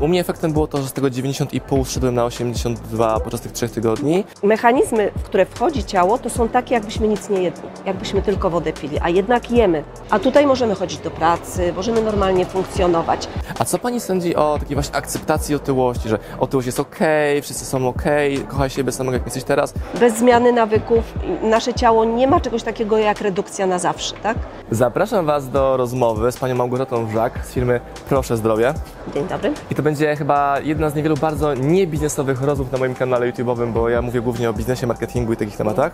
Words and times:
U 0.00 0.08
mnie 0.08 0.20
efektem 0.20 0.52
było 0.52 0.66
to, 0.66 0.78
że 0.82 0.88
z 0.88 0.92
tego 0.92 1.08
90,5 1.08 1.86
szedłem 1.90 2.14
na 2.14 2.24
82 2.24 3.20
podczas 3.20 3.40
tych 3.40 3.52
trzech 3.52 3.70
tygodni. 3.70 4.24
Mechanizmy, 4.42 5.10
w 5.18 5.22
które 5.22 5.46
wchodzi 5.46 5.84
ciało, 5.84 6.18
to 6.18 6.30
są 6.30 6.48
takie, 6.48 6.74
jakbyśmy 6.74 7.08
nic 7.08 7.28
nie 7.28 7.42
jedli, 7.42 7.62
jakbyśmy 7.86 8.22
tylko 8.22 8.50
wodę 8.50 8.72
pili, 8.72 8.98
a 9.02 9.08
jednak 9.08 9.50
jemy. 9.50 9.84
A 10.10 10.18
tutaj 10.18 10.46
możemy 10.46 10.74
chodzić 10.74 10.98
do 10.98 11.10
pracy, 11.10 11.72
możemy 11.76 12.02
normalnie 12.02 12.46
funkcjonować. 12.46 13.28
A 13.58 13.64
co 13.64 13.78
pani 13.78 14.00
sądzi 14.00 14.36
o 14.36 14.56
takiej 14.60 14.74
właśnie 14.76 14.96
akceptacji 14.96 15.54
otyłości, 15.54 16.08
że 16.08 16.18
otyłość 16.38 16.66
jest 16.66 16.80
okej, 16.80 17.42
wszyscy 17.42 17.64
są 17.64 17.88
okej, 17.88 18.38
kochaj 18.38 18.70
siebie 18.70 18.92
samego 18.92 19.16
jak 19.16 19.24
jesteś 19.24 19.44
teraz? 19.44 19.74
Bez 20.00 20.18
zmiany 20.18 20.52
nawyków 20.52 21.04
nasze 21.42 21.74
ciało 21.74 22.04
nie 22.04 22.26
ma 22.26 22.40
czegoś 22.40 22.62
takiego 22.62 22.98
jak 22.98 23.20
redukcja 23.20 23.66
na 23.66 23.78
zawsze, 23.78 24.14
tak? 24.22 24.38
Zapraszam 24.70 25.26
Was 25.26 25.50
do 25.50 25.76
rozmowy 25.76 26.32
z 26.32 26.36
panią 26.36 26.54
Małgorzatą 26.54 27.06
Wrzak 27.06 27.46
z 27.46 27.52
firmy 27.52 27.80
Proszę 28.08 28.36
Zdrowie. 28.36 28.74
Dzień 29.14 29.28
dobry. 29.28 29.52
I 29.70 29.74
to 29.74 29.82
będzie 29.88 30.16
chyba 30.16 30.60
jedna 30.60 30.90
z 30.90 30.94
niewielu 30.94 31.16
bardzo 31.16 31.54
niebiznesowych 31.54 32.42
rozmów 32.42 32.72
na 32.72 32.78
moim 32.78 32.94
kanale 32.94 33.32
YouTube'owym, 33.32 33.72
bo 33.72 33.88
ja 33.88 34.02
mówię 34.02 34.20
głównie 34.20 34.50
o 34.50 34.52
biznesie, 34.52 34.86
marketingu 34.86 35.32
i 35.32 35.36
takich 35.36 35.56
tematach. 35.56 35.92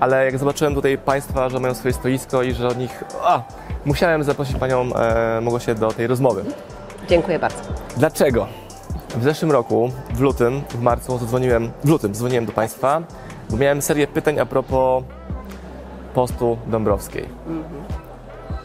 Ale 0.00 0.24
jak 0.24 0.38
zobaczyłem 0.38 0.74
tutaj 0.74 0.98
Państwa, 0.98 1.48
że 1.48 1.60
mają 1.60 1.74
swoje 1.74 1.94
stoisko 1.94 2.42
i 2.42 2.52
że 2.52 2.68
od 2.68 2.78
nich... 2.78 3.04
A, 3.22 3.42
musiałem 3.84 4.24
zaprosić 4.24 4.56
Panią 4.56 4.94
e, 4.94 5.40
Małgosię 5.40 5.74
do 5.74 5.92
tej 5.92 6.06
rozmowy. 6.06 6.44
Dziękuję 7.08 7.38
bardzo. 7.38 7.58
Dlaczego? 7.96 8.46
W 9.16 9.22
zeszłym 9.22 9.52
roku, 9.52 9.90
w 10.14 10.20
lutym, 10.20 10.62
w 10.70 10.82
marcu 10.82 11.18
zadzwoniłem, 11.18 11.70
w 11.84 11.88
lutym 11.88 12.14
dzwoniłem 12.14 12.46
do 12.46 12.52
Państwa, 12.52 13.02
bo 13.50 13.56
miałem 13.56 13.82
serię 13.82 14.06
pytań 14.06 14.38
a 14.38 14.46
propos 14.46 15.04
postu 16.14 16.58
Dąbrowskiej. 16.66 17.28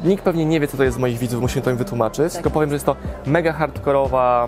Nikt 0.03 0.23
pewnie 0.23 0.45
nie 0.45 0.59
wie, 0.59 0.67
co 0.67 0.77
to 0.77 0.83
jest 0.83 0.97
z 0.97 0.99
moich 0.99 1.17
widzów, 1.17 1.41
musimy 1.41 1.61
to 1.61 1.71
im 1.71 1.77
wytłumaczyć, 1.77 2.33
tylko 2.33 2.49
powiem, 2.49 2.69
że 2.69 2.75
jest 2.75 2.85
to 2.85 2.95
mega 3.25 3.53
hardkorowa 3.53 4.47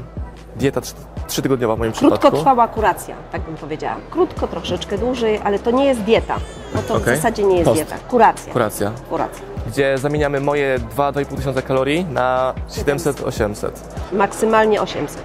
dieta 0.60 0.82
trzy- 0.82 0.94
trzytygodniowa 1.28 1.76
w 1.76 1.80
moim 1.80 1.92
przypadku. 1.92 2.20
Krótkotrwała 2.20 2.68
kuracja, 2.68 3.16
tak 3.32 3.42
bym 3.42 3.56
powiedziała. 3.56 3.96
Krótko, 4.12 4.48
troszeczkę 4.48 4.98
dłużej, 4.98 5.40
ale 5.44 5.60
to 5.60 5.72
nie 5.72 5.86
jest 5.86 6.02
dieta. 6.02 6.36
No 6.76 6.82
to 6.88 6.96
Okej. 6.96 7.14
w 7.14 7.16
zasadzie 7.18 7.44
nie 7.44 7.56
jest 7.56 7.66
Post. 7.66 7.82
dieta. 7.82 7.96
Kuracja. 8.10 8.54
Kuracja, 8.54 8.92
Kuracja. 9.10 9.42
gdzie 9.68 9.98
zamieniamy 9.98 10.40
moje 10.40 10.80
2-2,5 10.96 11.36
tysiąca 11.36 11.62
kalorii 11.62 12.06
na 12.06 12.54
700-800. 12.70 13.70
Maksymalnie 14.12 14.82
800. 14.82 15.22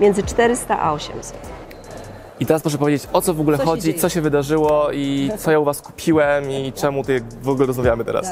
Między 0.00 0.22
400 0.22 0.80
a 0.80 0.92
800. 0.92 1.36
I 2.40 2.46
teraz 2.46 2.62
proszę 2.62 2.78
powiedzieć, 2.78 3.08
o 3.12 3.20
co 3.22 3.34
w 3.34 3.40
ogóle 3.40 3.58
Co 3.58 3.64
chodzi, 3.64 3.94
co 3.94 4.08
się 4.08 4.20
wydarzyło 4.20 4.88
i 4.92 5.30
co 5.38 5.50
ja 5.50 5.58
u 5.58 5.64
Was 5.64 5.80
kupiłem 5.82 6.50
i 6.50 6.72
czemu 6.72 7.02
tutaj 7.02 7.20
w 7.42 7.48
ogóle 7.48 7.66
rozmawiamy 7.66 8.04
teraz. 8.04 8.26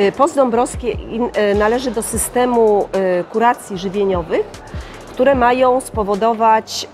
Y, 0.00 0.12
Post 0.12 0.36
Dąbrowskie 0.36 0.90
in- 0.90 1.30
y, 1.52 1.54
należy 1.54 1.90
do 1.90 2.02
systemu 2.02 2.88
y, 3.20 3.24
kuracji 3.24 3.78
żywieniowych, 3.78 4.46
które 5.16 5.34
mają 5.34 5.80
spowodować 5.80 6.88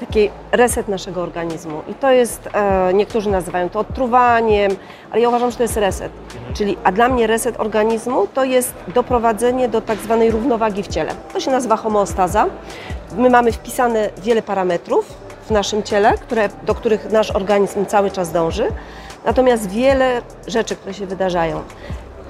taki 0.00 0.30
reset 0.52 0.88
naszego 0.88 1.22
organizmu. 1.22 1.82
I 1.88 1.94
to 1.94 2.10
jest, 2.10 2.48
e, 2.52 2.94
niektórzy 2.94 3.30
nazywają 3.30 3.68
to 3.68 3.78
odtruwaniem, 3.78 4.72
ale 5.10 5.20
ja 5.20 5.28
uważam, 5.28 5.50
że 5.50 5.56
to 5.56 5.62
jest 5.62 5.76
reset. 5.76 6.12
Czyli, 6.54 6.76
a 6.84 6.92
dla 6.92 7.08
mnie 7.08 7.26
reset 7.26 7.60
organizmu 7.60 8.26
to 8.34 8.44
jest 8.44 8.74
doprowadzenie 8.94 9.68
do 9.68 9.80
tak 9.80 9.98
zwanej 9.98 10.30
równowagi 10.30 10.82
w 10.82 10.88
ciele. 10.88 11.12
To 11.32 11.40
się 11.40 11.50
nazywa 11.50 11.76
homeostaza. 11.76 12.46
My 13.16 13.30
mamy 13.30 13.52
wpisane 13.52 14.10
wiele 14.22 14.42
parametrów 14.42 15.14
w 15.46 15.50
naszym 15.50 15.82
ciele, 15.82 16.14
które, 16.14 16.48
do 16.62 16.74
których 16.74 17.12
nasz 17.12 17.30
organizm 17.30 17.86
cały 17.86 18.10
czas 18.10 18.32
dąży. 18.32 18.68
Natomiast 19.24 19.70
wiele 19.70 20.22
rzeczy, 20.46 20.76
które 20.76 20.94
się 20.94 21.06
wydarzają, 21.06 21.62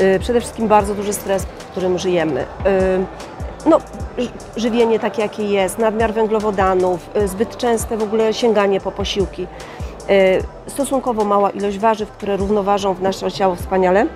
y, 0.03 0.19
przede 0.21 0.41
wszystkim 0.41 0.69
bardzo 0.69 0.95
duży 0.95 1.13
stres, 1.13 1.43
w 1.43 1.65
którym 1.65 1.99
żyjemy, 1.99 2.41
y, 2.41 2.47
no, 3.67 3.79
żywienie 4.57 4.99
takie, 4.99 5.23
jakie 5.23 5.45
jest, 5.45 5.79
nadmiar 5.79 6.13
węglowodanów, 6.13 7.11
y, 7.17 7.29
zbyt 7.29 7.57
częste 7.57 7.97
w 7.97 8.03
ogóle 8.03 8.35
sięganie 8.35 8.81
po 8.81 8.93
posiłki, 8.93 9.47
y, 10.11 10.43
stosunkowo 10.67 11.25
mała 11.25 11.51
ilość 11.51 11.79
warzyw, 11.79 12.11
które 12.11 12.37
równoważą 12.37 12.95
w 12.95 13.03
nasze 13.03 13.33
ciało 13.33 13.55
wspaniale, 13.55 14.07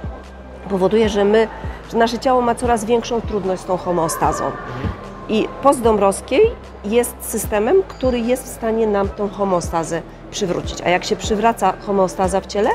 powoduje, 0.71 1.09
że 1.09 1.25
my, 1.25 1.49
że 1.91 1.99
nasze 1.99 2.19
ciało 2.19 2.41
ma 2.41 2.55
coraz 2.55 2.85
większą 2.85 3.21
trudność 3.21 3.63
z 3.63 3.65
tą 3.65 3.77
homeostazą. 3.77 4.45
I 5.29 5.49
post 5.63 5.83
Dąbrowskiej 5.83 6.41
jest 6.85 7.15
systemem, 7.21 7.77
który 7.89 8.21
jest 8.21 8.45
w 8.45 8.49
stanie 8.49 8.87
nam 8.87 9.09
tą 9.09 9.29
homeostazę 9.29 10.03
przywrócić. 10.31 10.83
A 10.83 10.89
jak 10.89 11.05
się 11.05 11.17
przywraca 11.17 11.75
homeostaza 11.87 12.41
w 12.41 12.47
ciele, 12.47 12.71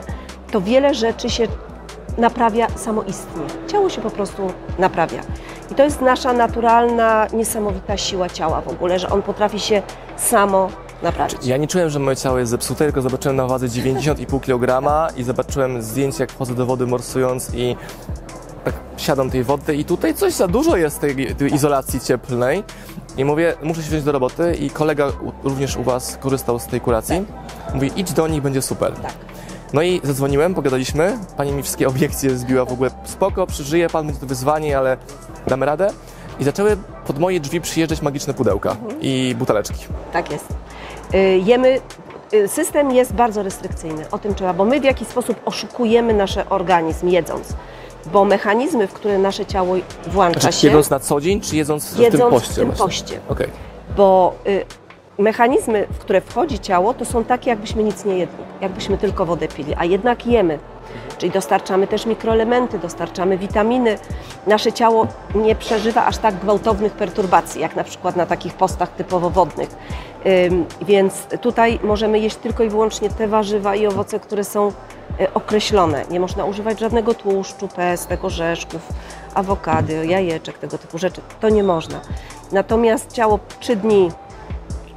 to 0.52 0.62
wiele 0.62 0.94
rzeczy 0.94 1.30
się 1.30 1.48
naprawia 2.18 2.68
samoistnie. 2.76 3.44
Ciało 3.68 3.90
się 3.90 4.02
po 4.02 4.10
prostu 4.10 4.42
naprawia. 4.80 5.22
I 5.72 5.76
to 5.76 5.84
jest 5.84 6.02
nasza 6.02 6.34
naturalna, 6.34 7.28
niesamowita 7.34 7.98
siła 7.98 8.30
ciała 8.30 8.62
w 8.62 8.68
ogóle, 8.68 9.00
że 9.00 9.10
on 9.10 9.22
potrafi 9.22 9.60
się 9.60 9.82
samo 10.18 10.70
naprawić. 11.04 11.46
Ja 11.46 11.58
nie 11.58 11.68
czułem, 11.68 11.90
że 11.90 12.00
moje 12.00 12.18
ciało 12.18 12.40
jest 12.40 12.52
zepsute, 12.52 12.86
tylko 12.86 13.02
zobaczyłem 13.02 13.36
na 13.36 13.48
wadze 13.48 13.68
90,5 13.68 14.42
kg 14.42 14.82
i 15.18 15.24
zobaczyłem 15.24 15.82
zdjęcie, 15.82 16.24
jak 16.24 16.32
wchodzę 16.32 16.56
do 16.56 16.66
wody 16.66 16.88
morsując 16.88 17.54
i 17.54 17.76
tak 18.64 18.74
siadam 18.98 19.30
tej 19.30 19.44
wody 19.44 19.76
i 19.76 19.86
tutaj 19.86 20.14
coś 20.14 20.34
za 20.34 20.48
dużo 20.48 20.78
jest 20.78 21.00
tej, 21.00 21.36
tej 21.36 21.54
izolacji 21.54 22.00
cieplnej. 22.00 22.64
I 23.18 23.26
mówię, 23.26 23.54
muszę 23.64 23.84
się 23.84 23.90
wziąć 23.90 24.04
do 24.04 24.12
roboty 24.12 24.56
i 24.56 24.70
kolega 24.70 25.12
również 25.44 25.78
u 25.78 25.84
Was 25.84 26.18
korzystał 26.18 26.60
z 26.60 26.66
tej 26.66 26.82
kuracji. 26.82 27.26
Mówi, 27.74 27.92
idź 27.96 28.14
do 28.14 28.28
nich, 28.28 28.42
będzie 28.42 28.62
super. 28.62 28.94
Tak. 28.94 29.14
No 29.74 29.82
i 29.82 30.02
zadzwoniłem, 30.04 30.54
pogadaliśmy, 30.54 31.18
pani 31.38 31.52
mi 31.52 31.64
wszystkie 31.64 31.88
obiekcje 31.88 32.38
zbiła 32.38 32.66
w 32.66 32.74
ogóle, 32.74 32.90
spoko, 33.06 33.48
przeżyje 33.48 33.90
pan, 33.90 34.06
będzie 34.06 34.22
to 34.22 34.28
wyzwanie, 34.28 34.78
ale 34.78 34.98
damy 35.48 35.66
radę. 35.66 35.90
I 36.40 36.44
zaczęły 36.44 36.78
pod 37.08 37.20
moje 37.20 37.40
drzwi 37.40 37.62
przyjeżdżać 37.62 38.02
magiczne 38.02 38.34
pudełka 38.34 38.76
i 39.02 39.36
buteleczki. 39.40 39.86
Tak 40.14 40.32
jest. 40.32 40.46
Y, 41.14 41.42
Jemy, 41.46 41.80
y, 42.34 42.48
system 42.48 42.92
jest 42.92 43.14
bardzo 43.14 43.44
restrykcyjny, 43.44 44.06
o 44.12 44.18
tym 44.20 44.36
trzeba, 44.36 44.54
bo 44.54 44.66
my 44.66 44.80
w 44.82 44.84
jakiś 44.84 45.08
sposób 45.08 45.38
oszukujemy 45.46 46.14
nasz 46.14 46.38
organizm 46.50 47.08
jedząc. 47.08 47.54
Bo 48.14 48.26
mechanizmy, 48.26 48.88
w 48.88 48.94
które 48.94 49.18
nasze 49.18 49.46
ciało 49.46 49.76
włącza 50.08 50.40
Znaczy, 50.40 50.58
się, 50.58 50.68
jedząc 50.68 50.90
na 50.90 51.00
co 51.00 51.22
dzień, 51.22 51.42
czy 51.42 51.56
jedząc, 51.56 51.86
w 51.90 51.94
tym 51.94 52.04
jedząc 52.04 52.34
poście? 52.34 52.52
w 52.52 52.56
tym 52.56 52.66
właśnie? 52.66 52.86
poście. 52.86 53.20
Okej. 53.30 53.48
bo 53.98 54.34
y, 54.48 54.66
mechanizmy, 55.18 55.88
w 55.90 55.98
które 55.98 56.22
wchodzi 56.22 56.60
ciało, 56.60 56.94
to 56.94 57.06
są 57.06 57.24
takie, 57.24 57.50
jakbyśmy 57.50 57.84
nic 57.84 58.06
nie 58.06 58.18
jedli, 58.18 58.44
jakbyśmy 58.62 58.98
tylko 58.98 59.26
wodę 59.26 59.48
pili, 59.48 59.74
a 59.78 59.86
jednak 59.86 60.28
jemy. 60.28 60.60
Czyli 61.18 61.32
dostarczamy 61.32 61.88
też 61.88 62.06
mikroelementy, 62.06 62.80
dostarczamy 62.80 63.38
witaminy. 63.38 63.98
Nasze 64.48 64.74
ciało 64.74 65.08
nie 65.36 65.56
przeżywa 65.56 66.06
aż 66.06 66.18
tak 66.18 66.36
gwałtownych 66.36 66.94
perturbacji, 66.94 67.62
jak 67.62 67.76
na 67.76 67.84
przykład 67.84 68.16
na 68.16 68.26
takich 68.26 68.54
postach 68.54 68.90
typowo 68.90 69.30
wodnych. 69.30 69.70
Więc 70.82 71.14
tutaj 71.42 71.80
możemy 71.84 72.20
jeść 72.20 72.36
tylko 72.36 72.64
i 72.64 72.70
wyłącznie 72.70 73.10
te 73.10 73.28
warzywa 73.28 73.76
i 73.76 73.88
owoce, 73.88 74.20
które 74.20 74.44
są 74.44 74.68
y, 75.22 75.34
określone. 75.34 76.06
Nie 76.10 76.20
można 76.20 76.46
używać 76.46 76.80
żadnego 76.80 77.14
tłuszczu, 77.14 77.68
pestek, 77.68 78.26
orzeszków, 78.26 78.82
awokady, 79.34 80.06
jajeczek, 80.06 80.58
tego 80.58 80.78
typu 80.78 80.98
rzeczy. 80.98 81.22
To 81.40 81.50
nie 81.50 81.64
można. 81.64 82.02
Natomiast 82.52 83.12
ciało 83.12 83.40
trzy 83.60 83.76
dni 83.76 84.12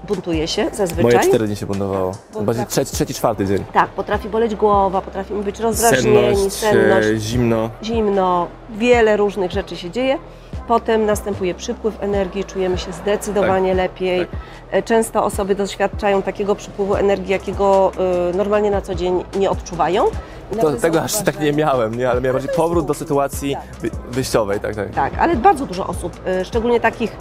buntuje 0.06 0.48
się 0.48 0.70
zazwyczaj. 0.72 1.03
Moje 1.04 1.28
cztery 1.28 1.47
dni 1.47 1.56
się 1.56 1.66
buntowało. 1.66 2.15
Bardziej 2.41 2.65
tak- 2.65 2.72
trzeci, 2.72 2.92
trzeci, 2.92 3.15
czwarty 3.15 3.47
dzień. 3.47 3.65
Tak, 3.72 3.91
potrafi 3.91 4.28
boleć 4.28 4.54
głowa, 4.54 5.00
potrafimy 5.03 5.42
być 5.42 5.60
rozdrażnieni, 5.60 6.50
senność, 6.50 7.09
e, 7.09 7.16
zimno. 7.19 7.70
zimno, 7.82 8.47
wiele 8.70 9.16
różnych 9.16 9.50
rzeczy 9.50 9.76
się 9.76 9.91
dzieje. 9.91 10.19
Potem 10.69 11.06
następuje 11.06 11.54
przypływ 11.54 11.94
energii, 12.03 12.44
czujemy 12.44 12.78
się 12.78 12.93
zdecydowanie 12.93 13.69
Tak, 13.69 13.76
lepiej. 13.76 14.26
E, 14.70 14.82
Często 14.82 15.25
osoby 15.25 15.54
doświadczają 15.54 16.22
takiego 16.22 16.54
przypływu 16.54 16.94
energii, 16.94 17.32
jakiego 17.32 17.93
y, 18.32 18.37
normalnie 18.37 18.70
na 18.70 18.81
co 18.81 18.94
dzień 18.94 19.25
nie 19.37 19.50
odczuwają. 19.50 20.04
To, 20.60 20.72
tego 20.72 21.03
aż 21.03 21.22
tak 21.22 21.41
nie 21.41 21.53
miałem, 21.53 21.94
nie? 21.94 22.10
ale 22.10 22.20
miałem 22.20 22.32
bardziej 22.34 22.56
powrót 22.56 22.87
do 22.87 22.94
sytuacji 22.94 23.56
wy, 23.81 23.91
wyjściowej, 24.10 24.60
tak, 24.60 24.75
tak. 24.76 24.91
Tak, 24.91 25.12
ale 25.19 25.37
bardzo 25.37 25.66
dużo 25.66 25.87
osób, 25.87 26.12
szczególnie 26.44 26.81
takich, 26.81 27.16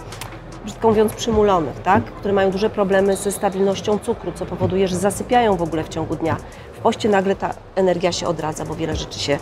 brzydko 0.65 0.87
mówiąc, 0.87 1.13
przymulonych, 1.13 1.79
tak? 1.81 2.03
które 2.03 2.33
mają 2.33 2.51
duże 2.51 2.69
problemy 2.69 3.15
ze 3.15 3.31
stabilnością 3.31 3.99
cukru, 3.99 4.31
co 4.31 4.45
powoduje, 4.45 4.87
że 4.87 4.95
zasypiają 4.95 5.55
w 5.55 5.61
ogóle 5.61 5.83
w 5.83 5.89
ciągu 5.89 6.15
dnia. 6.15 6.37
W 6.73 6.79
poście 6.79 7.09
nagle 7.09 7.35
ta 7.35 7.53
energia 7.75 8.11
się 8.11 8.27
odradza, 8.27 8.65
bo 8.65 8.75
wiele 8.75 8.95
rzeczy 8.95 9.19
się 9.19 9.37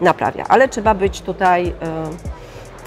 naprawia. 0.00 0.44
Ale 0.48 0.68
trzeba 0.68 0.94
być 0.94 1.20
tutaj, 1.20 1.74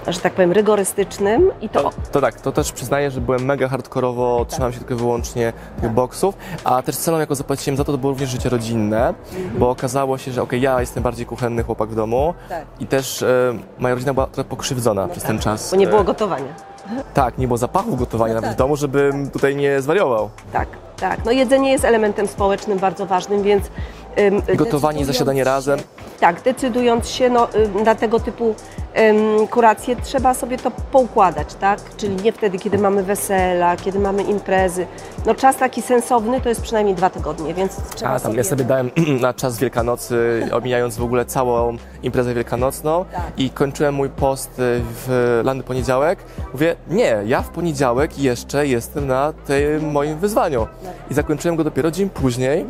y, 0.08 0.14
że 0.14 0.20
tak 0.20 0.34
powiem, 0.34 0.52
rygorystycznym 0.52 1.52
i 1.62 1.70
to 1.70 1.84
To, 1.84 1.92
to 2.12 2.22
tak, 2.22 2.42
to 2.42 2.52
też 2.52 2.72
przyznaję, 2.72 3.12
że 3.12 3.22
byłem 3.22 3.46
mega 3.46 3.68
hardkorowo, 3.68 4.46
trzymałem 4.50 4.74
się 4.74 4.80
tylko 4.80 4.96
wyłącznie 4.96 5.54
tych 5.82 5.92
boksów, 5.92 6.36
a 6.64 6.82
też 6.82 6.98
ceną, 6.98 7.20
jaką 7.20 7.36
zapłaciłem 7.36 7.78
za 7.78 7.84
to, 7.84 7.92
to 7.92 7.98
było 7.98 8.12
również 8.12 8.30
życie 8.30 8.50
rodzinne, 8.50 9.14
bo 9.58 9.70
okazało 9.70 10.18
się, 10.18 10.32
że 10.32 10.42
okej, 10.42 10.62
ja 10.62 10.80
jestem 10.82 11.04
bardziej 11.04 11.26
kuchenny 11.26 11.64
chłopak 11.64 11.90
w 11.90 11.96
domu 11.96 12.34
Tak. 12.50 12.66
i 12.80 12.88
też 12.88 13.22
e, 13.22 13.54
moja 13.80 13.94
rodzina 13.94 14.14
była 14.14 14.28
trochę 14.28 14.50
pokrzywdzona 14.50 15.08
przez 15.08 15.24
ten 15.24 15.40
czas. 15.40 15.72
bo 15.72 15.78
nie 15.78 15.88
było 15.88 16.02
E, 16.02 16.04
gotowania. 16.04 16.69
Tak, 17.14 17.38
nie 17.38 17.48
było 17.48 17.58
zapachu 17.58 17.96
gotowania 17.96 18.34
nawet 18.34 18.52
w 18.52 18.56
domu, 18.56 18.76
żebym 18.76 19.30
tutaj 19.30 19.56
nie 19.56 19.82
zwariował. 19.82 20.30
Tak, 20.54 20.68
tak. 21.00 21.26
No 21.26 21.32
jedzenie 21.32 21.72
jest 21.72 21.86
elementem 21.86 22.28
społecznym 22.28 22.80
bardzo 22.80 23.06
ważnym, 23.06 23.44
więc 23.44 23.66
ym, 23.66 24.36
Gotowanie, 24.58 24.66
decydując 24.66 25.08
zasiadanie 25.08 25.40
się- 25.42 25.46
razem. 25.46 25.80
Tak, 26.20 26.42
decydując 26.42 27.10
się 27.10 27.30
no, 27.30 27.48
na 27.86 27.96
tego 27.96 28.20
typu 28.20 28.56
ym, 29.00 29.48
kuracje, 29.48 29.96
trzeba 29.96 30.34
sobie 30.34 30.58
to 30.58 30.72
poukładać, 30.72 31.56
tak? 31.56 31.80
Czyli 31.98 32.16
nie 32.16 32.32
wtedy, 32.32 32.58
kiedy 32.60 32.78
mamy 32.78 33.04
wesela, 33.04 33.78
kiedy 33.78 34.00
mamy 34.00 34.24
imprezy. 34.24 34.88
No 35.26 35.36
czas 35.36 35.58
taki 35.58 35.82
sensowny 35.82 36.42
to 36.42 36.50
jest 36.50 36.62
przynajmniej 36.62 36.96
dwa 36.96 37.10
tygodnie, 37.10 37.54
więc 37.54 37.78
trzeba 37.96 38.12
A 38.12 38.20
tam 38.20 38.36
ja 38.36 38.44
sobie 38.44 38.64
dałem 38.64 38.92
na 39.22 39.34
czas 39.34 39.60
Wielkanocy, 39.60 40.42
omijając 40.62 40.98
w 40.98 41.04
ogóle 41.04 41.26
całą 41.26 41.78
imprezę 42.04 42.34
wielkanocną 42.34 43.06
Tak. 43.06 43.22
i 43.38 43.50
kończyłem 43.50 43.96
mój 43.96 44.10
post 44.10 44.50
y, 44.50 44.82
w 44.84 45.42
lany 45.44 45.64
poniedziałek. 45.64 46.20
Mówię, 46.54 46.76
nie, 46.90 47.18
ja 47.26 47.42
w 47.42 47.50
poniedziałek 47.50 48.20
jeszcze 48.20 48.68
jestem 48.68 49.08
na 49.08 49.34
tym 49.34 49.92
moim 49.92 50.20
wyzwaniu. 50.20 50.68
I 51.12 51.14
zakończyłem 51.14 51.56
go 51.56 51.64
dopiero 51.64 51.92
dzień 51.92 52.10
później, 52.10 52.66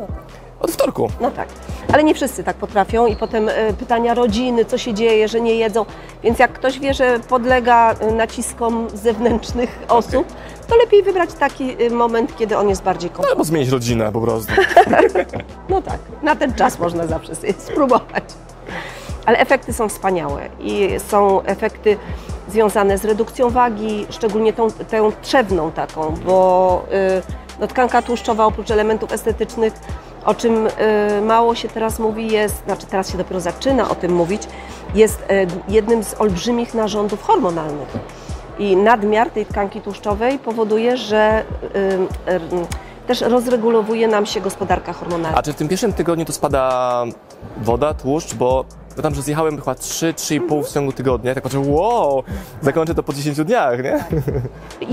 od 0.60 0.70
wtorku. 0.70 1.08
No 1.20 1.30
tak, 1.30 1.48
ale 1.92 2.04
nie 2.04 2.14
wszyscy 2.14 2.44
tak 2.44 2.56
potrafią 2.56 3.06
i 3.06 3.16
potem 3.16 3.48
e, 3.48 3.72
pytania 3.72 4.14
rodziny, 4.14 4.64
co 4.64 4.78
się 4.78 4.94
dzieje, 4.94 5.28
że 5.28 5.40
nie 5.40 5.54
jedzą. 5.54 5.86
Więc 6.22 6.38
jak 6.38 6.52
ktoś 6.52 6.78
wie, 6.78 6.94
że 6.94 7.20
podlega 7.28 7.94
e, 7.94 8.12
naciskom 8.12 8.88
zewnętrznych 8.94 9.82
osób, 9.88 10.26
to 10.68 10.76
lepiej 10.76 11.02
wybrać 11.02 11.30
taki 11.32 11.86
e, 11.86 11.90
moment, 11.90 12.36
kiedy 12.36 12.56
on 12.56 12.68
jest 12.68 12.82
bardziej 12.82 13.10
komfortowy. 13.10 13.32
Albo 13.32 13.44
zmienić 13.44 13.70
rodzinę 13.70 14.12
po 14.12 14.20
prostu. 14.20 14.52
No 15.68 15.82
tak, 15.82 15.98
na 16.22 16.36
ten 16.36 16.54
czas 16.54 16.78
można 16.78 17.06
zawsze 17.06 17.34
sobie 17.34 17.52
spróbować. 17.58 18.24
Ale 19.26 19.38
efekty 19.38 19.72
są 19.72 19.88
wspaniałe 19.88 20.48
i 20.60 20.88
są 21.08 21.42
efekty 21.42 21.96
związane 22.48 22.98
z 22.98 23.04
redukcją 23.04 23.50
wagi, 23.50 24.06
szczególnie 24.10 24.52
tą, 24.52 24.70
tą 24.70 25.12
trzewną 25.22 25.72
taką, 25.72 26.14
bo 26.26 26.84
y, 27.18 27.60
no, 27.60 27.66
tkanka 27.66 28.02
tłuszczowa 28.02 28.46
oprócz 28.46 28.70
elementów 28.70 29.12
estetycznych, 29.12 29.72
o 30.24 30.34
czym 30.34 30.66
y, 30.66 30.70
mało 31.22 31.54
się 31.54 31.68
teraz 31.68 31.98
mówi, 31.98 32.32
jest, 32.32 32.64
znaczy 32.64 32.86
teraz 32.86 33.12
się 33.12 33.18
dopiero 33.18 33.40
zaczyna 33.40 33.90
o 33.90 33.94
tym 33.94 34.12
mówić, 34.12 34.42
jest 34.94 35.20
y, 35.20 35.46
jednym 35.68 36.04
z 36.04 36.20
olbrzymich 36.20 36.74
narządów 36.74 37.22
hormonalnych. 37.22 37.88
I 38.58 38.76
nadmiar 38.76 39.30
tej 39.30 39.46
tkanki 39.46 39.80
tłuszczowej 39.80 40.38
powoduje, 40.38 40.96
że 40.96 41.44
y, 42.28 43.06
też 43.06 43.20
rozregulowuje 43.20 44.08
nam 44.08 44.26
się 44.26 44.40
gospodarka 44.40 44.92
hormonalna. 44.92 45.38
A 45.38 45.42
czy 45.42 45.52
w 45.52 45.56
tym 45.56 45.68
pierwszym 45.68 45.92
tygodniu 45.92 46.24
to 46.24 46.32
spada 46.32 47.04
woda, 47.62 47.94
tłuszcz, 47.94 48.34
bo 48.34 48.64
ja 48.96 49.02
tam, 49.02 49.14
że 49.14 49.22
zjechałem 49.22 49.58
chyba 49.58 49.72
3-3,5 49.72 50.64
w 50.64 50.72
ciągu 50.72 50.92
tygodnia, 50.92 51.34
tak 51.34 51.42
patrzę, 51.42 51.62
wow, 51.66 52.22
zakończę 52.62 52.94
to 52.94 53.02
po 53.02 53.12
10 53.12 53.44
dniach, 53.44 53.82
nie? 53.82 54.04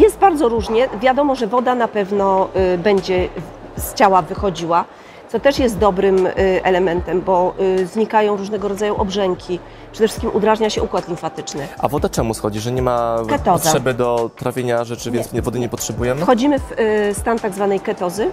Jest 0.03 0.17
bardzo 0.17 0.49
różnie. 0.49 0.89
Wiadomo, 1.01 1.35
że 1.35 1.47
woda 1.47 1.75
na 1.75 1.87
pewno 1.87 2.49
będzie 2.77 3.29
z 3.77 3.93
ciała 3.93 4.21
wychodziła, 4.21 4.85
co 5.29 5.39
też 5.39 5.59
jest 5.59 5.77
dobrym 5.77 6.25
y, 6.27 6.33
elementem, 6.63 7.21
bo 7.21 7.53
y, 7.79 7.87
znikają 7.87 8.37
różnego 8.37 8.67
rodzaju 8.67 8.95
obrzęki. 8.95 9.59
Przede 9.91 10.07
wszystkim 10.07 10.31
udrażnia 10.33 10.69
się 10.69 10.83
układ 10.83 11.07
limfatyczny. 11.07 11.67
A 11.77 11.87
woda 11.87 12.09
czemu 12.09 12.33
schodzi? 12.33 12.59
Że 12.59 12.71
nie 12.71 12.81
ma 12.81 13.17
Ketoza. 13.29 13.63
potrzeby 13.63 13.93
do 13.93 14.29
trawienia 14.35 14.83
rzeczy, 14.83 15.11
więc 15.11 15.33
nie. 15.33 15.41
wody 15.41 15.59
nie 15.59 15.69
potrzebujemy? 15.69 16.21
Wchodzimy 16.21 16.59
w 16.59 16.71
y, 16.71 17.13
stan 17.13 17.39
tak 17.39 17.53
zwanej 17.53 17.79
ketozy, 17.79 18.31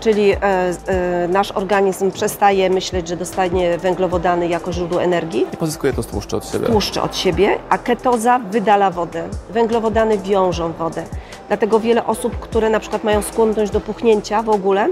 czyli 0.00 0.32
e, 0.32 0.38
e, 0.42 1.28
nasz 1.28 1.52
organizm 1.52 2.10
przestaje 2.10 2.70
myśleć, 2.70 3.08
że 3.08 3.16
dostanie 3.16 3.78
węglowodany 3.78 4.48
jako 4.48 4.72
źródło 4.72 5.02
energii. 5.02 5.46
I 5.52 5.56
pozyskuje 5.56 5.92
to 5.92 6.02
z 6.02 6.34
od 6.34 6.48
siebie. 6.48 6.66
tłuszcze 6.66 7.02
od 7.02 7.16
siebie, 7.16 7.58
a 7.68 7.78
ketoza 7.78 8.38
wydala 8.38 8.90
wodę. 8.90 9.28
Węglowodany 9.50 10.18
wiążą 10.18 10.72
wodę. 10.72 11.04
Dlatego 11.48 11.80
wiele 11.80 12.06
osób, 12.06 12.38
które 12.38 12.70
na 12.70 12.80
przykład 12.80 13.04
mają 13.04 13.22
skłonność 13.22 13.72
do 13.72 13.80
puchnięcia 13.80 14.42
w 14.42 14.48
ogóle, 14.48 14.88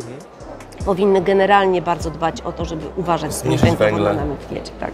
powinny 0.85 1.21
generalnie 1.21 1.83
bardzo 1.83 2.11
dbać 2.11 2.41
o 2.41 2.53
to, 2.53 2.65
żeby 2.65 2.87
uważać 2.97 3.35
z 3.35 3.43
tymi 3.43 3.57
węglowodanami 3.57 4.37
w 4.41 4.49
diecie. 4.49 4.73
Tak. 4.81 4.91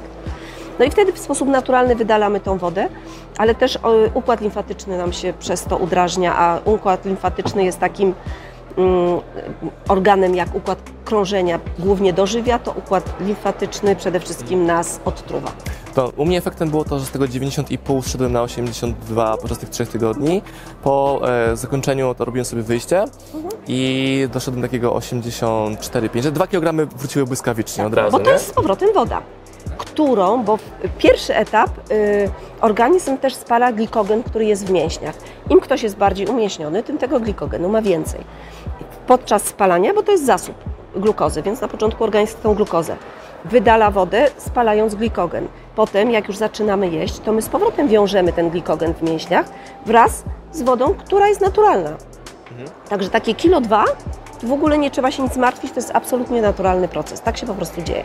No 0.78 0.84
i 0.84 0.90
wtedy 0.90 1.12
w 1.12 1.18
sposób 1.18 1.48
naturalny 1.48 1.94
wydalamy 1.94 2.40
tą 2.40 2.58
wodę, 2.58 2.88
ale 3.38 3.54
też 3.54 3.76
o, 3.76 3.92
układ 4.14 4.40
limfatyczny 4.40 4.98
nam 4.98 5.12
się 5.12 5.32
przez 5.38 5.64
to 5.64 5.76
udrażnia, 5.76 6.38
a 6.38 6.58
układ 6.64 7.04
limfatyczny 7.04 7.64
jest 7.64 7.78
takim 7.78 8.14
mm, 8.76 9.20
organem 9.88 10.34
jak 10.34 10.54
układ 10.54 10.78
krążenia 11.04 11.60
głównie 11.78 12.12
dożywia, 12.12 12.58
to 12.58 12.72
układ 12.72 13.20
limfatyczny 13.20 13.96
przede 13.96 14.20
wszystkim 14.20 14.66
nas 14.66 15.00
odtruwa. 15.04 15.52
U 16.16 16.24
mnie 16.24 16.38
efektem 16.38 16.70
było 16.70 16.84
to, 16.84 16.98
że 16.98 17.04
z 17.04 17.10
tego 17.10 17.24
90,5 17.24 18.02
zszedłem 18.02 18.32
na 18.32 18.42
82 18.42 19.36
podczas 19.36 19.58
tych 19.58 19.68
trzech 19.68 19.88
tygodni. 19.88 20.42
Po 20.82 21.20
e, 21.28 21.56
zakończeniu 21.56 22.14
to 22.14 22.24
robiłem 22.24 22.44
sobie 22.44 22.62
wyjście 22.62 23.04
i 23.68 24.28
doszedłem 24.32 24.62
do 24.62 24.68
takiego 24.68 24.90
84,5, 24.92 26.22
że 26.22 26.32
2 26.32 26.46
kg 26.46 26.96
wróciły 26.96 27.26
błyskawicznie 27.26 27.86
od 27.86 27.94
razu, 27.94 28.12
Bo 28.12 28.18
to 28.18 28.24
nie? 28.24 28.30
jest 28.30 28.46
z 28.48 28.52
powrotem 28.52 28.88
woda, 28.94 29.22
którą, 29.78 30.44
bo 30.44 30.58
pierwszy 30.98 31.36
etap 31.36 31.70
y, 31.90 32.30
organizm 32.60 33.18
też 33.18 33.34
spala 33.34 33.72
glikogen, 33.72 34.22
który 34.22 34.44
jest 34.44 34.66
w 34.66 34.70
mięśniach. 34.70 35.14
Im 35.50 35.60
ktoś 35.60 35.82
jest 35.82 35.96
bardziej 35.96 36.26
umięśniony, 36.26 36.82
tym 36.82 36.98
tego 36.98 37.20
glikogenu 37.20 37.68
ma 37.68 37.82
więcej. 37.82 38.20
Podczas 39.06 39.42
spalania, 39.42 39.94
bo 39.94 40.02
to 40.02 40.12
jest 40.12 40.26
zasób 40.26 40.75
glukozy, 40.96 41.42
więc 41.42 41.60
na 41.60 41.68
początku 41.68 42.04
organizm 42.04 42.36
tą 42.42 42.54
glukozę 42.54 42.96
wydala 43.44 43.90
wodę, 43.90 44.30
spalając 44.36 44.94
glikogen. 44.94 45.48
Potem, 45.76 46.10
jak 46.10 46.28
już 46.28 46.36
zaczynamy 46.36 46.88
jeść, 46.88 47.18
to 47.18 47.32
my 47.32 47.42
z 47.42 47.48
powrotem 47.48 47.88
wiążemy 47.88 48.32
ten 48.32 48.50
glikogen 48.50 48.94
w 48.94 49.02
mięśniach 49.02 49.46
wraz 49.86 50.24
z 50.52 50.62
wodą, 50.62 50.94
która 50.94 51.28
jest 51.28 51.40
naturalna. 51.40 51.90
Także 52.88 53.10
takie 53.10 53.34
kilo 53.34 53.60
dwa, 53.60 53.84
w 54.42 54.52
ogóle 54.52 54.78
nie 54.78 54.90
trzeba 54.90 55.10
się 55.10 55.22
nic 55.22 55.36
martwić, 55.36 55.72
to 55.72 55.78
jest 55.78 55.90
absolutnie 55.94 56.42
naturalny 56.42 56.88
proces. 56.88 57.20
Tak 57.20 57.36
się 57.36 57.46
po 57.46 57.54
prostu 57.54 57.82
dzieje. 57.82 58.04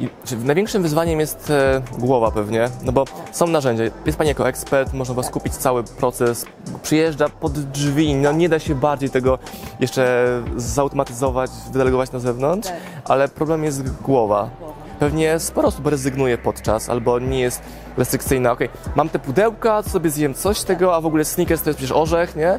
I, 0.00 0.08
największym 0.44 0.82
wyzwaniem 0.82 1.20
jest 1.20 1.50
e, 1.50 1.82
głowa 1.98 2.30
pewnie, 2.30 2.68
no 2.82 2.92
bo 2.92 3.04
są 3.32 3.46
narzędzia. 3.46 3.84
Jest 4.06 4.18
Pani 4.18 4.28
jako 4.28 4.48
ekspert, 4.48 4.92
można 4.92 5.14
Was 5.14 5.26
skupić 5.26 5.52
cały 5.56 5.84
proces, 5.84 6.46
przyjeżdża 6.82 7.28
pod 7.28 7.52
drzwi, 7.52 8.14
no 8.14 8.32
nie 8.32 8.48
da 8.48 8.58
się 8.58 8.74
bardziej 8.74 9.10
tego 9.10 9.38
jeszcze 9.80 10.26
zautomatyzować, 10.56 11.50
wydelegować 11.72 12.12
na 12.12 12.18
zewnątrz, 12.18 12.68
Tak. 12.68 12.76
ale 13.04 13.28
problem 13.28 13.64
jest 13.64 14.00
głowa. 14.00 14.50
Pewnie 14.98 15.38
sporo 15.40 15.68
osób 15.68 15.86
rezygnuje 15.86 16.38
podczas, 16.38 16.90
albo 16.90 17.18
nie 17.18 17.40
jest 17.40 17.62
restrykcyjna. 17.96 18.52
Okej, 18.52 18.68
mam 18.94 19.08
te 19.08 19.18
pudełka, 19.18 19.82
sobie 19.82 20.10
zjem 20.10 20.34
coś 20.34 20.58
z 20.58 20.64
tego, 20.64 20.94
a 20.96 21.00
w 21.00 21.06
ogóle 21.06 21.24
sneakers 21.24 21.62
to 21.62 21.70
jest 21.70 21.78
przecież 21.78 21.96
orzech, 21.96 22.36
nie? 22.36 22.58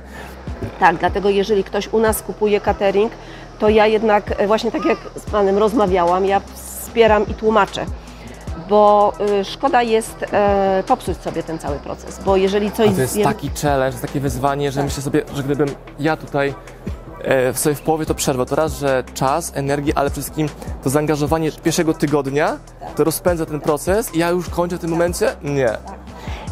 Tak, 0.79 0.97
dlatego 0.97 1.29
jeżeli 1.29 1.63
ktoś 1.63 1.87
u 1.93 1.99
nas 1.99 2.21
kupuje 2.21 2.61
catering, 2.61 3.11
to 3.59 3.69
ja 3.69 3.87
jednak, 3.87 4.33
e, 4.37 4.47
właśnie 4.47 4.71
tak 4.71 4.85
jak 4.85 4.97
z 5.15 5.29
Panem 5.31 5.57
rozmawiałam, 5.57 6.25
ja 6.25 6.41
wspieram 6.97 7.27
i 7.27 7.33
tłumaczę, 7.33 7.85
bo 8.69 9.13
y, 9.41 9.45
szkoda 9.45 9.81
jest 9.81 10.25
e, 10.31 10.83
popsuć 10.87 11.17
sobie 11.17 11.43
ten 11.43 11.59
cały 11.59 11.77
proces, 11.79 12.19
bo 12.25 12.35
jeżeli 12.37 12.71
coś 12.71 12.89
A 12.89 12.91
to 12.91 13.01
jest 13.01 13.13
zjem- 13.15 13.23
taki 13.23 13.49
challenge, 13.61 13.97
takie 13.97 14.19
wyzwanie, 14.19 14.71
że 14.71 14.75
Tak. 14.75 14.85
myślę 14.85 15.03
sobie, 15.03 15.21
że 15.35 15.43
gdybym 15.43 15.67
ja 15.99 16.17
tutaj 16.17 16.53
e, 17.23 17.53
sobie 17.53 17.75
w 17.75 17.81
połowie 17.81 18.05
to 18.05 18.15
przerwę, 18.15 18.45
to 18.45 18.55
raz, 18.55 18.73
że 18.79 19.03
czas, 19.13 19.51
energię, 19.55 19.93
ale 19.95 20.09
przede 20.09 20.21
wszystkim 20.21 20.49
to 20.83 20.89
zaangażowanie 20.89 21.51
pierwszego 21.51 21.93
tygodnia, 21.93 22.57
to 22.95 23.03
rozpędza 23.03 23.45
ten 23.45 23.61
proces 23.61 24.15
i 24.15 24.19
ja 24.19 24.29
już 24.29 24.49
kończę 24.49 24.77
w 24.77 24.79
tym 24.79 24.89
momencie? 24.89 25.35
Nie. 25.43 25.69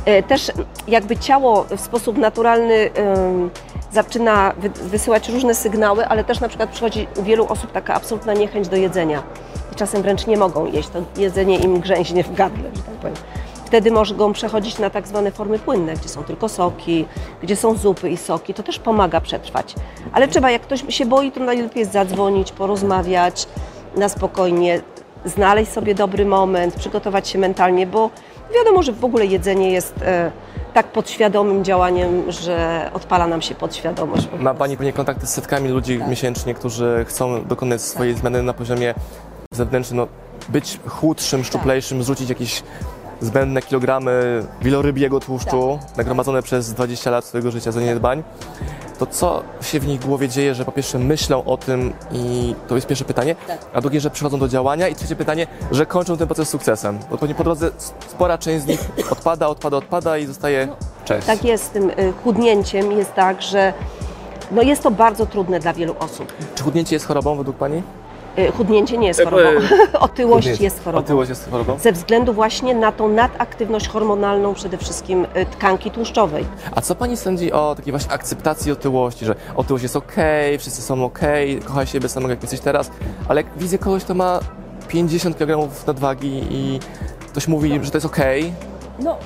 E, 0.05 0.23
Też 0.23 0.51
jakby 0.87 1.17
ciało 1.17 1.65
w 1.77 1.81
sposób 1.81 2.17
naturalny 2.17 2.89
zaczyna 3.91 4.53
wy, 4.57 4.69
wysyłać 4.69 5.29
różne 5.29 5.55
sygnały, 5.55 6.07
ale 6.07 6.23
też 6.23 6.39
na 6.39 6.47
przykład 6.47 6.69
przychodzi 6.69 7.07
u 7.17 7.23
wielu 7.23 7.45
osób 7.47 7.71
taka 7.71 7.93
absolutna 7.93 8.33
niechęć 8.33 8.67
do 8.67 8.75
jedzenia. 8.75 9.23
Czasem 9.75 10.01
wręcz 10.01 10.27
nie 10.27 10.37
mogą 10.37 10.65
jeść, 10.65 10.89
to 10.89 10.99
jedzenie 11.17 11.57
im 11.57 11.79
grzęźnie 11.79 12.23
w 12.23 12.33
gardle, 12.33 12.69
że 12.75 12.81
tak 12.81 12.93
powiem. 12.93 13.15
Wtedy 13.65 13.91
mogą 13.91 14.33
przechodzić 14.33 14.79
na 14.79 14.89
tak 14.89 15.07
zwane 15.07 15.31
formy 15.31 15.59
płynne, 15.59 15.93
gdzie 15.93 16.09
są 16.09 16.23
tylko 16.23 16.49
soki, 16.49 17.05
gdzie 17.41 17.55
są 17.55 17.75
zupy 17.75 18.09
i 18.09 18.17
soki. 18.17 18.53
To 18.53 18.63
też 18.63 18.79
pomaga 18.79 19.21
przetrwać. 19.21 19.75
Ale 20.13 20.27
trzeba, 20.27 20.51
jak 20.51 20.61
ktoś 20.61 20.83
się 20.89 21.05
boi, 21.05 21.31
to 21.31 21.39
najlepiej 21.39 21.79
jest 21.79 21.91
zadzwonić, 21.91 22.51
porozmawiać 22.51 23.47
na 23.95 24.09
spokojnie, 24.09 24.81
znaleźć 25.25 25.71
sobie 25.71 25.95
dobry 25.95 26.25
moment, 26.25 26.75
przygotować 26.75 27.27
się 27.27 27.39
mentalnie, 27.39 27.87
bo 27.87 28.09
wiadomo, 28.55 28.83
że 28.83 28.91
w 28.91 29.05
ogóle 29.05 29.25
jedzenie 29.25 29.71
jest 29.71 29.95
e, 30.01 30.31
tak 30.73 30.87
podświadomym 30.87 31.63
działaniem, 31.63 32.31
że 32.31 32.89
odpala 32.93 33.27
nam 33.27 33.41
się 33.41 33.55
podświadomość. 33.55 34.27
po 34.27 34.37
Ma. 34.37 34.53
Pani 34.53 34.77
pewnie 34.77 34.93
kontakty 34.93 35.27
z 35.27 35.29
setkami 35.29 35.69
ludzi 35.69 35.99
miesięcznie, 36.09 36.53
którzy 36.53 37.05
chcą 37.07 37.45
dokonać 37.45 37.81
swojej 37.81 38.13
zmiany 38.13 38.43
na 38.43 38.53
poziomie 38.53 38.93
zewnętrznym, 39.55 39.97
no, 39.97 40.07
być 40.49 40.79
chudszym, 40.87 41.43
szczuplejszym, 41.43 42.03
zrzucić 42.03 42.29
jakieś 42.29 42.63
zbędne 43.21 43.61
kilogramy 43.61 44.43
wielorybiego 44.61 45.19
tłuszczu 45.19 45.79
nagromadzone 45.97 46.41
przez 46.41 46.73
20 46.73 47.11
lat 47.11 47.25
swojego 47.25 47.51
życia 47.51 47.71
zaniedbań. 47.71 48.23
To 48.99 49.05
co 49.05 49.43
się 49.61 49.79
w 49.79 49.87
nich 49.87 50.05
głowie 50.05 50.29
dzieje, 50.29 50.55
że 50.55 50.65
po 50.65 50.71
pierwsze 50.71 50.99
myślą 50.99 51.43
o 51.43 51.57
tym 51.57 51.93
i 52.11 52.55
to 52.67 52.75
jest 52.75 52.87
pierwsze 52.87 53.05
pytanie, 53.05 53.35
a 53.73 53.81
drugie, 53.81 54.01
że 54.01 54.09
przychodzą 54.09 54.39
do 54.39 54.47
działania 54.47 54.87
i 54.87 54.95
trzecie 54.95 55.15
pytanie, 55.15 55.47
że 55.71 55.85
kończą 55.85 56.17
ten 56.17 56.27
proces 56.27 56.49
sukcesem. 56.49 56.99
Bo 57.11 57.17
pewnie 57.17 57.35
po 57.35 57.43
drodze 57.43 57.71
spora 58.07 58.37
część 58.37 58.63
z 58.63 58.67
nich 58.67 58.79
odpada, 59.11 59.47
odpada, 59.47 59.77
odpada 59.77 60.17
i 60.17 60.25
zostaje 60.25 60.67
cześć. 61.05 61.27
Tak 61.27 61.43
jest 61.43 61.63
z 61.63 61.69
tym 61.69 61.89
y, 61.89 62.13
chudnięciem, 62.23 62.91
jest 62.91 63.13
tak, 63.13 63.41
że 63.41 63.73
no 64.51 64.61
jest 64.61 64.83
to 64.83 64.91
bardzo 64.91 65.25
trudne 65.25 65.59
dla 65.59 65.73
wielu 65.73 65.95
osób. 65.99 66.33
Czy 66.55 66.63
chudnięcie 66.63 66.95
jest 66.95 67.05
chorobą 67.05 67.35
według 67.35 67.57
Pani? 67.57 67.83
Y, 68.39 68.51
Chudnięcie 68.51 68.97
nie 68.97 69.07
jest 69.07 69.23
chorobą. 69.23 69.43
Otyłość 69.99 70.59
jest 70.59 70.83
chorobą. 70.83 71.03
Otyłość 71.03 71.29
jest 71.29 71.49
chorobą? 71.51 71.77
Ze 71.79 71.91
względu 71.91 72.33
właśnie 72.33 72.75
na 72.75 72.91
tą 72.91 73.07
nadaktywność 73.07 73.87
hormonalną 73.87 74.53
przede 74.53 74.77
wszystkim 74.77 75.25
y, 75.35 75.45
tkanki 75.45 75.91
tłuszczowej. 75.91 76.45
A 76.71 76.81
co 76.81 76.95
pani 76.95 77.17
sądzi 77.17 77.51
o 77.51 77.75
takiej 77.75 77.91
właśnie 77.91 78.11
akceptacji 78.11 78.71
otyłości, 78.71 79.25
że 79.25 79.35
otyłość 79.55 79.83
jest 79.83 79.95
okej, 79.95 80.57
wszyscy 80.59 80.81
są 80.81 81.05
okej, 81.05 81.59
kochaj 81.59 81.87
siebie 81.87 82.09
samego 82.09 82.29
jak 82.33 82.41
jesteś 82.41 82.59
teraz, 82.59 82.91
ale 83.27 83.41
jak 83.41 83.51
widzę 83.57 83.77
kogoś, 83.77 84.03
kto 84.03 84.13
ma 84.13 84.39
50 84.87 85.37
kg 85.37 85.69
nadwagi 85.87 86.43
i 86.49 86.79
ktoś 87.27 87.47
mówi, 87.47 87.79
że 87.83 87.91
to 87.91 87.97
jest 87.97 88.05
okej, 88.05 88.53
No, 88.99 89.17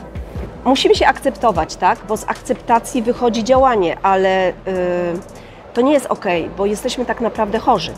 musimy 0.65 0.95
się 0.95 1.07
akceptować, 1.07 1.75
tak? 1.75 1.99
Bo 2.07 2.17
z 2.17 2.23
akceptacji 2.23 3.01
wychodzi 3.01 3.43
działanie, 3.43 3.97
ale 4.03 4.49
y, 4.49 4.53
to 5.79 5.83
nie 5.83 5.93
jest 5.93 6.05
ok, 6.05 6.25
bo 6.57 6.65
jesteśmy 6.65 7.05
tak 7.05 7.21
naprawdę 7.21 7.59
chorzy. 7.59 7.91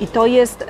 I 0.00 0.06
to 0.06 0.26
jest 0.26 0.62
y, 0.62 0.66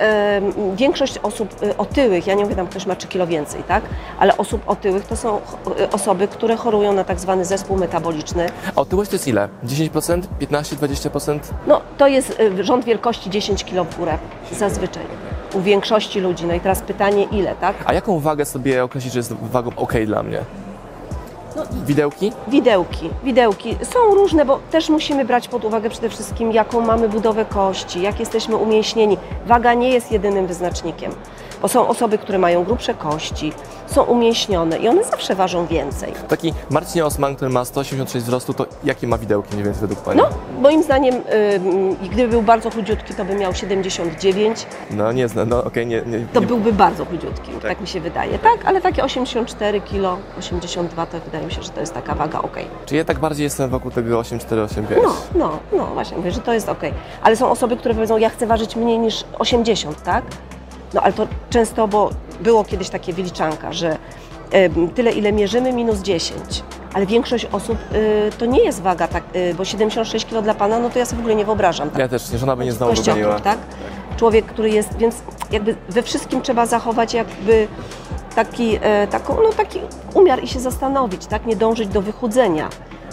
większość 0.75 1.17
osób 1.23 1.63
y, 1.63 1.77
otyłych, 1.77 2.27
ja 2.27 2.33
nie 2.33 2.43
mówię 2.43 2.55
tam 2.55 2.67
ktoś 2.67 2.85
ma 2.85 2.95
3 2.95 3.07
kilo 3.07 3.27
więcej, 3.27 3.63
tak? 3.63 3.83
Ale 4.19 4.37
osób 4.37 4.61
otyłych 4.67 5.05
to 5.05 5.15
są 5.15 5.37
y, 5.79 5.89
osoby, 5.89 6.27
które 6.27 6.55
chorują 6.55 6.93
na 6.93 7.03
tak 7.03 7.19
zwany 7.19 7.45
zespół 7.45 7.77
metaboliczny. 7.77 8.45
a 8.75 8.81
otyłość 8.81 9.09
to 9.09 9.15
jest 9.15 9.27
ile? 9.27 9.49
10%? 9.65 10.21
15%? 10.41 10.75
20%? 10.75 11.39
No 11.67 11.81
to 11.97 12.07
jest 12.07 12.39
y, 12.39 12.63
rząd 12.63 12.85
wielkości 12.85 13.29
10 13.29 13.63
kilo 13.63 13.83
w 13.83 13.97
górę 13.97 14.17
zazwyczaj 14.51 15.03
u 15.53 15.61
większości 15.61 16.19
ludzi. 16.19 16.45
No 16.45 16.53
i 16.53 16.59
teraz 16.59 16.81
pytanie 16.81 17.23
ile, 17.23 17.55
tak? 17.55 17.75
A 17.85 17.93
jaką 17.93 18.19
wagę 18.19 18.45
sobie 18.45 18.83
określić, 18.83 19.13
że 19.13 19.19
jest 19.19 19.33
wagą 19.33 19.71
okej 19.75 20.07
dla 20.07 20.23
mnie? 20.23 20.39
Widełki? 21.85 22.31
Widełki, 22.47 23.09
widełki 23.23 23.77
są 23.83 24.15
różne, 24.15 24.45
bo 24.45 24.59
też 24.71 24.89
musimy 24.89 25.25
brać 25.25 25.47
pod 25.47 25.65
uwagę 25.65 25.89
przede 25.89 26.09
wszystkim, 26.09 26.51
jaką 26.51 26.81
mamy 26.81 27.09
budowę 27.09 27.45
kości, 27.45 28.01
jak 28.01 28.19
jesteśmy 28.19 28.55
umięśnieni. 28.55 29.17
Waga 29.45 29.73
nie 29.73 29.89
jest 29.89 30.11
jedynym 30.11 30.47
wyznacznikiem, 30.47 31.11
bo 31.65 31.69
są 31.69 31.87
osoby, 31.87 32.17
które 32.17 32.37
mają 32.37 32.63
grubsze 32.63 32.93
kości, 32.93 33.53
są 33.87 34.03
umięśnione 34.03 34.77
i 34.77 34.87
one 34.87 35.03
zawsze 35.03 35.35
ważą 35.35 35.65
więcej. 35.65 36.13
Taki 36.27 36.53
Marcin 36.69 37.01
Osman, 37.01 37.35
który 37.35 37.51
ma 37.51 37.65
186 37.65 38.25
wzrostu, 38.25 38.53
to 38.53 38.65
jakie 38.83 39.07
ma 39.07 39.17
widełki 39.17 39.53
mniej 39.53 39.63
więcej 39.65 39.81
według 39.81 39.99
pani? 39.99 40.17
No, 40.21 40.29
moim 40.61 40.83
zdaniem, 40.83 41.15
ym, 41.15 41.95
gdyby 41.95 42.27
był 42.27 42.41
bardzo 42.41 42.71
chudziutki, 42.71 43.13
to 43.13 43.25
by 43.25 43.35
miał 43.35 43.53
79, 43.53 44.65
No 44.91 45.11
nie 45.11 45.27
znam, 45.27 45.49
no 45.49 45.63
okej, 45.63 45.87
nie, 45.87 46.01
nie, 46.05 46.19
to 46.33 46.39
nie. 46.39 46.47
byłby 46.47 46.73
bardzo 46.73 47.05
chudziutki, 47.05 47.51
tak. 47.51 47.61
Tak. 47.61 47.81
mi 47.81 47.87
się 47.87 48.01
wydaje, 48.01 48.39
tak? 48.39 48.65
Ale 48.65 48.81
takie 48.81 49.03
84 49.03 49.81
kg, 49.81 50.17
82 50.39 51.05
to 51.05 51.19
wydaje 51.19 51.45
mi 51.45 51.51
się, 51.51 51.63
że 51.63 51.69
to 51.69 51.79
jest 51.79 51.93
taka 51.93 52.15
waga 52.15 52.39
ok. 52.41 52.55
Czy 52.85 52.95
ja 52.95 53.05
tak 53.05 53.19
bardziej 53.19 53.43
jestem 53.43 53.69
wokół 53.69 53.91
tego 53.91 54.19
8485? 54.19 55.01
No, 55.35 55.39
no, 55.39 55.59
no, 55.77 55.93
właśnie 55.93 56.17
mówię, 56.17 56.31
że 56.31 56.39
to 56.41 56.53
jest 56.53 56.69
ok. 56.69 56.81
Ale 57.21 57.35
są 57.35 57.49
osoby, 57.51 57.77
które 57.77 57.93
powiedzą, 57.95 58.17
ja 58.17 58.29
chcę 58.29 58.47
ważyć 58.47 58.75
mniej 58.75 58.99
niż 58.99 59.23
80, 59.39 60.03
tak? 60.03 60.23
No 60.95 61.01
ale 61.01 61.13
to 61.13 61.27
często, 61.49 61.87
bo 61.87 62.09
było 62.41 62.63
kiedyś 62.63 62.89
takie 62.89 63.13
wyliczanka, 63.13 63.73
że 63.73 63.97
tyle 64.95 65.11
ile 65.11 65.31
mierzymy 65.31 65.73
minus 65.73 65.99
10. 65.99 66.63
Ale 66.93 67.05
większość 67.05 67.45
osób 67.51 67.77
y, 67.93 68.31
to 68.37 68.45
nie 68.45 68.63
jest 68.63 68.81
waga, 68.81 69.07
tak, 69.07 69.23
y, 69.35 69.53
bo 69.57 69.65
76 69.65 70.25
kg 70.25 70.43
dla 70.43 70.53
pana, 70.53 70.79
no 70.79 70.89
to 70.89 70.99
ja 70.99 71.05
sobie 71.05 71.17
w 71.17 71.19
ogóle 71.19 71.35
nie 71.35 71.45
wyobrażam. 71.45 71.89
Tak? 71.89 71.99
Ja 71.99 72.07
też 72.07 72.31
nie, 72.31 72.37
żona 72.37 72.55
by 72.55 72.65
nie 72.65 72.71
znowu 72.71 72.91
Kościotrup, 72.91 73.15
dogoniła. 73.15 73.39
tak? 73.39 73.57
Człowiek, 74.17 74.45
który 74.45 74.69
jest, 74.69 74.97
więc 74.97 75.15
jakby 75.51 75.75
we 75.89 76.03
wszystkim 76.03 76.41
trzeba 76.41 76.65
zachować 76.65 77.13
jakby 77.13 77.67
taki, 78.35 78.77
e, 78.81 79.07
taką, 79.07 79.37
no 79.43 79.49
taki 79.53 79.79
umiar 80.13 80.43
i 80.43 80.47
się 80.47 80.59
zastanowić, 80.59 81.25
tak? 81.25 81.45
Nie 81.45 81.55
dążyć 81.55 81.87
do 81.87 82.01
wychudzenia. 82.01 82.69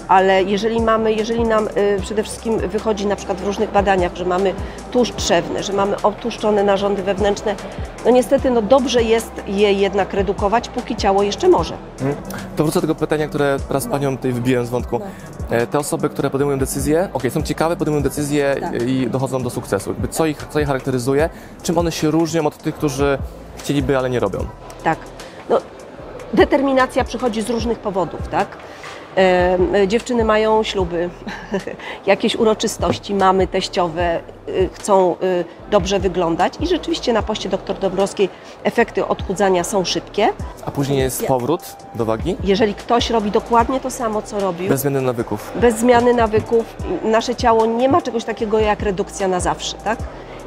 Ale 0.09 0.43
jeżeli 0.43 0.81
mamy, 0.81 1.13
jeżeli 1.13 1.45
nam 1.45 1.69
e, 1.75 2.01
przede 2.01 2.23
wszystkim 2.23 2.59
wychodzi 2.59 3.07
na 3.07 3.17
przykład 3.17 3.39
w 3.41 3.47
różnych 3.47 3.71
badaniach, 3.73 4.17
że 4.17 4.25
mamy 4.25 4.55
tłuszcz 4.93 5.15
trzewny, 5.15 5.63
że 5.63 5.73
mamy 5.73 5.97
otłuszczone 6.03 6.65
narządy 6.65 7.03
wewnętrzne, 7.03 7.55
no 8.05 8.11
niestety 8.11 8.51
no 8.51 8.63
dobrze 8.63 9.03
jest 9.03 9.31
je 9.47 9.73
jednak 9.73 10.13
redukować, 10.15 10.69
póki 10.69 10.97
ciało 10.97 11.23
jeszcze 11.23 11.49
może. 11.49 11.75
Mhm. 12.01 12.15
To 12.57 12.63
wrócę 12.65 12.75
do 12.75 12.81
tego 12.81 12.95
pytania, 12.95 13.29
które 13.29 13.57
raz 13.71 13.87
panią 13.87 14.17
tutaj 14.17 14.33
wybiłem 14.33 14.67
z 14.67 14.71
wątku. 14.71 15.01
E, 15.51 15.67
Te 15.67 15.79
osoby, 15.79 16.09
które 16.09 16.31
podejmują 16.31 16.59
decyzje, 16.59 17.09
okej, 17.13 17.31
są 17.31 17.43
ciekawe, 17.43 17.77
podejmują 17.77 18.03
decyzje 18.03 18.57
Tak. 18.61 18.83
i 18.83 19.11
dochodzą 19.11 19.43
do 19.43 19.51
sukcesu. 19.51 19.95
Co 20.11 20.27
ich, 20.27 20.47
co 20.51 20.61
ich 20.61 20.67
charakteryzuje? 20.67 21.29
Czym 21.63 21.79
one 21.79 21.93
się 21.93 22.11
różnią 22.11 22.47
od 22.47 22.59
tych, 22.59 22.75
którzy 22.75 23.19
chcieliby, 23.57 23.99
ale 23.99 24.11
nie 24.11 24.21
robią? 24.21 24.39
Tak. 24.85 24.99
No, 25.51 25.59
determinacja 26.35 27.05
przychodzi 27.05 27.43
z 27.43 27.51
różnych 27.51 27.79
powodów, 27.79 28.29
tak? 28.29 28.49
E, 29.17 29.59
e, 29.75 29.89
dziewczyny 29.89 30.25
mają 30.25 30.63
śluby, 30.63 31.11
jakieś 32.07 32.37
uroczystości, 32.37 33.15
mamy 33.15 33.47
teściowe, 33.47 34.21
y, 34.49 34.69
chcą 34.73 35.17
y, 35.23 35.45
dobrze 35.71 35.99
wyglądać 35.99 36.53
i 36.61 36.67
rzeczywiście 36.67 37.13
na 37.13 37.23
poście 37.23 37.49
dr 37.49 37.79
Dąbrowskiej 37.79 38.29
efekty 38.63 39.07
odchudzania 39.07 39.65
są 39.65 39.85
szybkie. 39.85 40.29
A 40.67 40.71
później 40.71 40.99
jest 40.99 41.27
powrót 41.27 41.77
do 41.95 42.05
wagi? 42.05 42.37
Jeżeli 42.45 42.75
ktoś 42.75 43.11
robi 43.11 43.31
dokładnie 43.31 43.81
to 43.81 43.91
samo, 43.91 44.23
co 44.23 44.41
robił, 44.41 44.69
Bez 44.69 44.81
zmiany 44.81 45.01
nawyków. 45.01 45.53
bez 45.55 45.79
zmiany 45.79 46.15
nawyków, 46.15 46.77
nasze 47.05 47.35
ciało 47.35 47.67
nie 47.67 47.89
ma 47.89 48.03
czegoś 48.03 48.25
takiego 48.25 48.59
jak 48.59 48.83
redukcja 48.83 49.29
na 49.29 49.41
zawsze, 49.41 49.77
tak? 49.85 49.99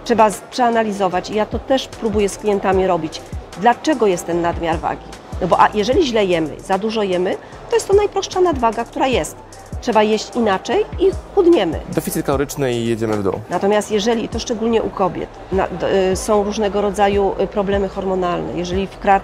Trzeba 0.03 0.29
przeanalizować 0.51 1.29
i 1.29 1.36
ja 1.36 1.45
to 1.45 1.60
też 1.60 1.88
próbuję 1.88 2.29
z 2.29 2.38
klientami 2.38 2.88
robić. 2.88 3.22
Dlaczego 3.62 4.07
jest 4.07 4.25
ten 4.25 4.41
nadmiar 4.41 4.79
wagi? 4.79 5.05
No 5.42 5.48
bo 5.48 5.60
a 5.60 5.70
jeżeli 5.74 6.08
źle 6.08 6.25
jemy, 6.25 6.62
za 6.62 6.77
dużo 6.77 7.04
jemy, 7.04 7.38
to 7.70 7.75
jest 7.75 7.88
to 7.88 7.94
najprostsza 7.94 8.42
nadwaga, 8.42 8.86
która 8.86 9.08
jest. 9.08 9.36
Trzeba 9.82 10.04
jeść 10.04 10.36
inaczej 10.36 10.86
i 11.00 11.12
chudniemy. 11.36 11.80
Deficyt 11.89 12.25
kaloryczny 12.25 12.74
i 12.74 12.88
jedziemy 12.88 13.18
w 13.18 13.24
dół. 13.24 13.34
Natomiast 13.50 13.92
jeżeli, 13.92 14.30
to 14.30 14.39
szczególnie 14.39 14.84
u 14.84 14.89
kobiet, 14.89 15.30
na, 15.51 15.68
y, 16.12 16.15
są 16.15 16.44
różnego 16.44 16.82
rodzaju 16.82 17.36
y, 17.39 17.48
problemy 17.48 17.89
hormonalne, 17.89 18.54
jeżeli 18.58 18.88
wkra, 18.88 19.22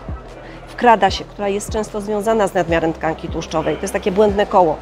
wkrada 0.68 1.12
się, 1.12 1.24
która 1.24 1.50
jest 1.50 1.70
często 1.70 2.01
związana 2.01 2.48
z 2.48 2.53
nadmiarem 2.53 2.94
tkanki 2.94 3.27
tłuszczowej, 3.27 3.75
to 3.75 3.82
jest 3.82 3.94
takie 3.94 4.12
błędne 4.12 4.46
koło, 4.46 4.75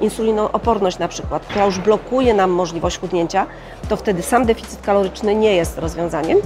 insulinooporność 0.00 0.98
na 0.98 1.08
przykład, 1.08 1.46
która 1.46 1.64
już 1.64 1.78
blokuje 1.78 2.34
nam 2.34 2.50
możliwość 2.50 2.98
chudnięcia, 2.98 3.46
to 3.88 3.96
wtedy 3.96 4.22
sam 4.22 4.46
deficyt 4.46 4.80
kaloryczny 4.82 5.34
nie 5.34 5.54
jest 5.56 5.78
rozwiązaniem. 5.78 6.38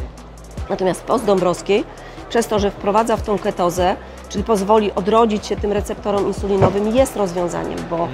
Natomiast 0.71 1.03
post 1.03 1.25
Dąbrowskiej, 1.25 1.85
przez 2.29 2.47
to, 2.47 2.59
że 2.59 2.71
wprowadza 2.71 3.17
w 3.17 3.23
tą 3.23 3.39
ketozę, 3.39 3.97
czyli 4.31 4.45
pozwoli 4.45 4.93
odrodzić 4.93 5.47
się 5.47 5.57
tym 5.57 5.73
receptorom 5.73 6.27
insulinowym, 6.27 6.97
jest 6.97 7.17
rozwiązaniem, 7.17 7.79
bo 7.91 8.09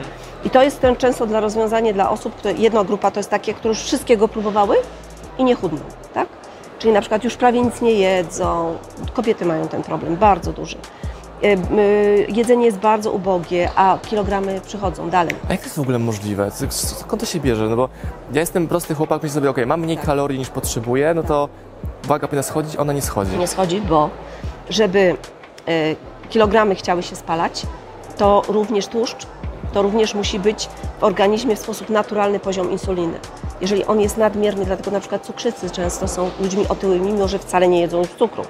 i 0.45 0.51
to 0.51 0.63
jest 0.63 0.81
ten 0.81 0.97
często 0.97 1.27
dla 1.27 1.41
rozwiązanie 1.41 1.95
dla 1.95 2.11
osób, 2.11 2.35
które, 2.35 2.55
jedna 2.55 2.85
grupa 2.85 3.11
to 3.11 3.21
jest 3.21 3.31
takie, 3.31 3.55
które 3.55 3.69
już 3.69 3.83
wszystkiego 3.83 4.29
próbowały 4.29 4.77
i 5.39 5.45
nie 5.45 5.55
chudną, 5.55 5.79
tak? 6.15 6.29
Czyli 6.79 6.93
na 6.93 7.01
przykład 7.01 7.25
już 7.25 7.37
prawie 7.37 7.63
nic 7.63 7.81
nie 7.81 7.93
jedzą. 7.93 8.77
Kobiety 9.15 9.45
mają 9.45 9.69
ten 9.69 9.83
problem 9.83 10.17
bardzo 10.17 10.53
duży. 10.53 10.77
Y, 11.45 11.47
y, 11.79 12.27
Jedzenie 12.29 12.65
jest 12.67 12.79
bardzo 12.79 13.13
ubogie, 13.13 13.71
a 13.77 13.99
kilogramy 14.09 14.61
przychodzą 14.61 15.11
dalej. 15.11 15.35
A 15.49 15.53
jak 15.53 15.61
to 15.61 15.67
jest 15.67 15.77
w 15.77 15.81
ogóle 15.81 15.99
możliwe? 15.99 16.51
Skąd 16.71 17.21
to 17.21 17.27
się 17.27 17.41
bierze? 17.41 17.69
No 17.69 17.77
bo 17.77 17.89
ja 18.33 18.41
jestem 18.41 18.69
prosty 18.69 18.95
chłopak, 18.95 19.23
myślę 19.23 19.35
sobie, 19.35 19.51
okej, 19.51 19.67
mam 19.67 19.81
mniej 19.81 19.97
Tak. 19.97 20.07
kalorii 20.07 20.39
niż 20.39 20.49
potrzebuję, 20.49 21.15
no 21.15 21.23
to 21.23 21.49
waga 22.05 22.27
powinna 22.29 22.43
schodzić, 22.43 22.77
ona 22.77 22.93
nie 22.93 23.03
schodzi. 23.03 23.39
nie 23.39 23.47
schodzi, 23.47 23.81
bo 23.81 24.11
żeby 24.71 25.17
kilogramy 26.31 26.75
chciały 26.75 27.03
się 27.03 27.17
spalać, 27.17 27.63
to 28.19 28.43
również 28.49 28.87
tłuszcz, 28.87 29.27
to 29.73 29.83
również 29.83 30.15
musi 30.15 30.39
być 30.39 30.69
w 31.01 31.05
organizmie 31.05 31.57
w 31.57 31.59
sposób 31.59 31.91
naturalny 31.91 32.41
poziom 32.41 32.71
insuliny. 32.71 33.19
Jeżeli 33.61 33.85
on 33.85 34.01
jest 34.01 34.17
nadmierny, 34.17 34.65
dlatego 34.65 34.91
na 34.91 35.01
przykład 35.01 35.27
cukrzycy 35.27 35.71
często 35.71 36.09
są 36.09 36.31
ludźmi 36.41 36.69
otyłymi, 36.69 37.13
mimo 37.13 37.29
że 37.29 37.39
wcale 37.39 37.69
nie 37.69 37.81
jedzą 37.81 37.99
już 37.99 38.09
cukru. 38.09 38.43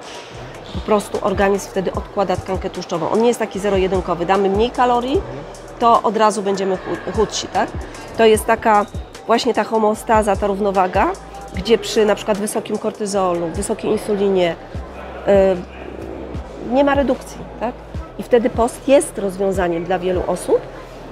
Po 0.73 0.79
prostu 0.79 1.17
organizm 1.21 1.69
wtedy 1.69 1.93
odkłada 1.93 2.35
tkankę 2.35 2.69
tłuszczową. 2.69 3.09
On 3.09 3.21
nie 3.21 3.27
jest 3.27 3.39
taki 3.39 3.59
zero-jedynkowy. 3.59 4.25
Damy 4.25 4.49
mniej 4.49 4.71
kalorii, 4.71 5.21
to 5.79 6.01
od 6.01 6.17
razu 6.17 6.41
będziemy 6.41 6.75
chu- 6.75 7.11
chudsi, 7.15 7.47
tak? 7.47 7.69
To 8.17 8.25
jest 8.25 8.45
taka 8.45 8.85
właśnie 9.27 9.53
ta 9.53 9.63
homeostaza, 9.63 10.35
ta 10.35 10.47
równowaga, 10.47 11.11
gdzie 11.55 11.77
przy 11.77 12.05
na 12.05 12.15
przykład 12.15 12.37
wysokim 12.37 12.77
kortyzolu, 12.77 13.47
wysokiej 13.47 13.91
insulinie 13.91 14.55
y, 15.27 15.76
nie 16.71 16.83
ma 16.83 16.95
redukcji, 16.95 17.37
tak? 17.59 17.75
I 18.19 18.23
wtedy 18.23 18.49
post 18.49 18.87
jest 18.87 19.17
rozwiązaniem 19.17 19.83
dla 19.83 19.99
wielu 19.99 20.23
osób, 20.27 20.59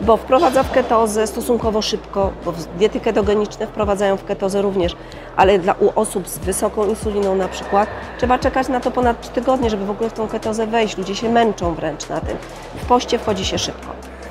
bo 0.01 0.17
wprowadza 0.17 0.63
w 0.63 0.71
ketozę 0.71 1.27
stosunkowo 1.27 1.81
szybko, 1.81 2.31
bo 2.45 2.53
diety 2.77 2.99
ketogeniczne 2.99 3.67
wprowadzają 3.67 4.17
w 4.17 4.25
ketozę 4.25 4.61
również, 4.61 4.95
ale 5.35 5.59
dla 5.59 5.73
u 5.73 5.99
osób 5.99 6.27
z 6.27 6.37
wysoką 6.37 6.85
insuliną 6.85 7.35
na 7.35 7.47
przykład 7.47 7.89
trzeba 8.17 8.39
czekać 8.39 8.67
na 8.67 8.79
to 8.79 8.91
ponad 8.91 9.21
3 9.21 9.31
tygodnie, 9.31 9.69
żeby 9.69 9.85
w 9.85 9.89
ogóle 9.89 10.09
w 10.09 10.13
tą 10.13 10.27
ketozę 10.27 10.67
wejść. 10.67 10.97
Ludzie 10.97 11.15
się 11.15 11.29
męczą 11.29 11.73
wręcz 11.73 12.09
na 12.09 12.21
tym. 12.21 12.37
W 12.75 12.85
poście 12.85 13.19
wchodzi 13.19 13.45
się 13.45 13.57
szybko. 13.57 13.87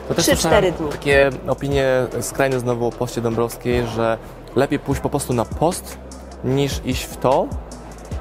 To 0.09 0.14
też 0.14 0.25
3-4 0.26 0.37
słyszałem 0.37 0.73
dni. 0.73 0.88
Takie 0.88 1.31
opinie 1.49 1.87
skrajne 2.21 2.61
znowu 2.61 2.87
o 2.87 2.93
poście 2.93 3.21
Dąbrowskiej, 3.21 3.87
że 3.87 4.19
lepiej 4.57 4.78
pójść 4.78 5.00
po 5.00 5.11
prostu 5.11 5.33
na 5.33 5.45
post, 5.45 5.99
niż 6.45 6.81
iść 6.85 7.04
w 7.04 7.16
to. 7.16 7.47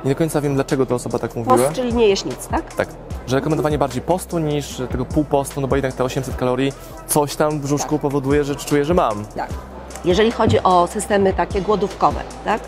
Nie 0.05 0.11
do 0.11 0.17
końca 0.17 0.41
wiem, 0.41 0.55
dlaczego 0.55 0.85
ta 0.85 0.95
osoba 0.95 1.19
tak 1.19 1.35
mówiła. 1.35 1.57
Post, 1.57 1.73
czyli 1.73 1.93
nie 1.93 2.07
jeść 2.07 2.25
nic, 2.25 2.47
tak? 2.47 2.73
Tak, 2.73 2.87
że 3.27 3.35
rekomendowanie 3.35 3.77
bardziej 3.77 4.01
postu 4.01 4.39
niż 4.39 4.81
tego 4.91 5.05
pół 5.05 5.23
postu, 5.23 5.61
no 5.61 5.67
bo 5.67 5.75
jednak 5.75 5.93
te 5.93 6.03
800 6.03 6.35
kalorii 6.35 6.73
coś 7.07 7.35
tam 7.35 7.59
w 7.59 7.61
brzuszku 7.63 7.99
powoduje, 7.99 8.43
że 8.43 8.55
czuję, 8.55 8.85
że 8.85 8.93
mam. 8.93 9.25
Tak. 9.25 9.49
Jeżeli 10.05 10.31
chodzi 10.31 10.63
o 10.63 10.87
systemy 10.87 11.33
takie 11.33 11.61
głodówkowe, 11.61 12.21
tak? 12.45 12.61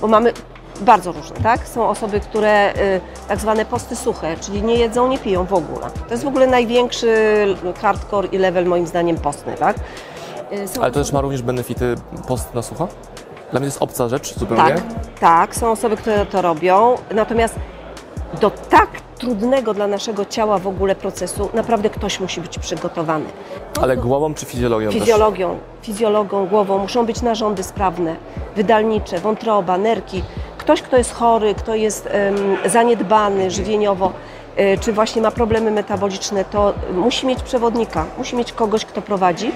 Bo 0.00 0.06
mamy 0.06 0.32
bardzo 0.80 1.12
różne, 1.12 1.36
tak? 1.36 1.68
Są 1.68 1.88
osoby, 1.88 2.20
które 2.20 2.74
y, 2.76 3.00
tak 3.28 3.40
zwane 3.40 3.64
posty 3.64 3.96
suche, 3.96 4.36
czyli 4.36 4.62
nie 4.62 4.74
jedzą, 4.74 5.08
nie 5.08 5.18
piją 5.18 5.44
w 5.44 5.52
ogóle. 5.52 5.90
To 6.08 6.10
jest 6.14 6.24
w 6.24 6.28
ogóle 6.28 6.46
największy 6.46 7.16
hardcore 7.80 8.28
i 8.28 8.38
level 8.38 8.66
moim 8.66 8.86
zdaniem 8.86 9.16
postny, 9.16 9.54
tak? 9.54 9.76
Y, 10.52 10.80
Ale 10.80 10.92
to 10.92 11.00
też 11.00 11.12
ma 11.12 11.20
również 11.20 11.42
benefity 11.42 11.94
post 12.28 12.54
na 12.54 12.62
sucho? 12.62 12.88
Dla 13.50 13.60
mnie 13.60 13.66
to 13.68 13.72
jest 13.72 13.82
obca 13.82 14.08
rzecz 14.08 14.34
zupełnie. 14.38 14.64
Tak, 14.64 14.82
tak, 15.20 15.56
są 15.56 15.70
osoby, 15.70 15.96
które 15.96 16.26
to 16.26 16.42
robią. 16.42 16.94
Natomiast 17.14 17.54
do 18.40 18.50
tak 18.50 18.88
trudnego 19.18 19.74
dla 19.74 19.86
naszego 19.86 20.24
ciała 20.24 20.58
w 20.58 20.66
ogóle 20.66 20.94
procesu 20.94 21.48
naprawdę 21.54 21.90
ktoś 21.90 22.20
musi 22.20 22.40
być 22.40 22.58
przygotowany. 22.58 23.24
Ale 23.82 23.96
głową 23.96 24.34
czy 24.34 24.46
fizjologią 24.46 24.90
też? 24.90 24.98
Fizjologią, 24.98 25.58
fizjologą, 25.82 26.46
głową 26.46 26.78
muszą 26.78 27.06
być 27.06 27.22
narządy 27.22 27.62
sprawne, 27.62 28.16
wydalnicze, 28.56 29.18
wątroba, 29.20 29.78
nerki. 29.78 30.22
Ktoś, 30.58 30.82
kto 30.82 30.96
jest 30.96 31.14
chory, 31.14 31.54
kto 31.54 31.74
jest 31.74 32.08
em, 32.10 32.36
zaniedbany 32.66 33.50
żywieniowo, 33.50 34.12
e, 34.56 34.78
czy 34.78 34.92
właśnie 34.92 35.22
ma 35.22 35.30
problemy 35.30 35.70
metaboliczne, 35.70 36.44
to 36.44 36.74
musi 36.94 37.26
mieć 37.26 37.42
przewodnika, 37.42 38.04
musi 38.18 38.36
mieć 38.36 38.52
kogoś, 38.52 38.84
kto 38.84 39.02
prowadzi, 39.02 39.52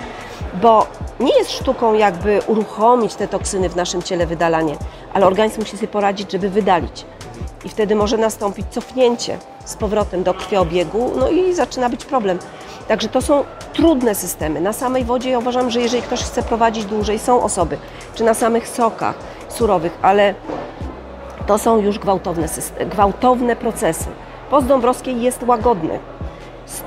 bo 0.62 0.86
nie 1.20 1.38
jest 1.38 1.50
sztuką 1.50 1.94
jakby 1.94 2.40
uruchomić 2.46 3.14
te 3.14 3.28
toksyny 3.28 3.68
w 3.68 3.76
naszym 3.76 4.02
ciele, 4.02 4.26
wydalanie, 4.26 4.76
ale 5.14 5.26
organizm 5.26 5.60
musi 5.60 5.76
sobie 5.76 5.88
poradzić, 5.88 6.32
żeby 6.32 6.48
wydalić. 6.50 7.04
I 7.64 7.68
wtedy 7.68 7.94
może 7.94 8.16
nastąpić 8.18 8.66
cofnięcie 8.70 9.38
z 9.64 9.74
powrotem 9.76 10.22
do 10.22 10.34
krwiobiegu, 10.34 11.10
no 11.16 11.28
i 11.28 11.54
zaczyna 11.54 11.88
być 11.88 12.04
problem. 12.04 12.38
Także 12.88 13.08
to 13.08 13.22
są 13.22 13.44
trudne 13.72 14.14
systemy. 14.14 14.60
Na 14.60 14.72
samej 14.72 15.04
wodzie 15.04 15.30
ja 15.30 15.38
uważam, 15.38 15.70
że 15.70 15.80
jeżeli 15.80 16.02
ktoś 16.02 16.20
chce 16.22 16.42
prowadzić 16.42 16.84
dłużej, 16.84 17.18
są 17.18 17.42
osoby, 17.42 17.78
czy 18.14 18.24
na 18.24 18.34
samych 18.34 18.68
sokach 18.68 19.14
surowych, 19.48 19.98
ale 20.02 20.34
to 21.46 21.58
są 21.58 21.78
już 21.78 21.98
gwałtowne, 21.98 22.46
syste- 22.46 22.86
gwałtowne 22.88 23.56
procesy. 23.56 24.06
Post 24.50 24.66
Dąbrowskiej 24.66 25.22
jest 25.22 25.42
łagodny. 25.42 25.98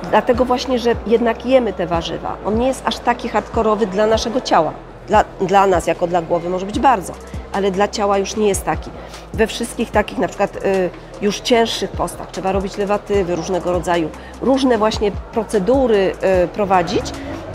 Dlatego 0.09 0.45
właśnie, 0.45 0.79
że 0.79 0.95
jednak 1.07 1.45
jemy 1.45 1.73
te 1.73 1.87
warzywa. 1.87 2.37
On 2.45 2.59
nie 2.59 2.67
jest 2.67 2.81
aż 2.85 2.99
taki 2.99 3.29
hardkorowy 3.29 3.87
dla 3.87 4.07
naszego 4.07 4.41
ciała. 4.41 4.73
Dla, 5.07 5.23
dla 5.41 5.67
nas, 5.67 5.87
jako 5.87 6.07
dla 6.07 6.21
głowy, 6.21 6.49
może 6.49 6.65
być 6.65 6.79
bardzo, 6.79 7.13
ale 7.53 7.71
dla 7.71 7.87
ciała 7.87 8.17
już 8.17 8.35
nie 8.35 8.47
jest 8.47 8.65
taki. 8.65 8.89
We 9.33 9.47
wszystkich 9.47 9.91
takich, 9.91 10.17
na 10.17 10.27
przykład 10.27 10.55
y, 10.55 10.89
już 11.21 11.39
cięższych 11.39 11.91
postach, 11.91 12.31
trzeba 12.31 12.51
robić 12.51 12.77
lewatywy 12.77 13.35
różnego 13.35 13.71
rodzaju, 13.71 14.09
różne 14.41 14.77
właśnie 14.77 15.11
procedury 15.11 16.13
y, 16.43 16.47
prowadzić, 16.47 17.05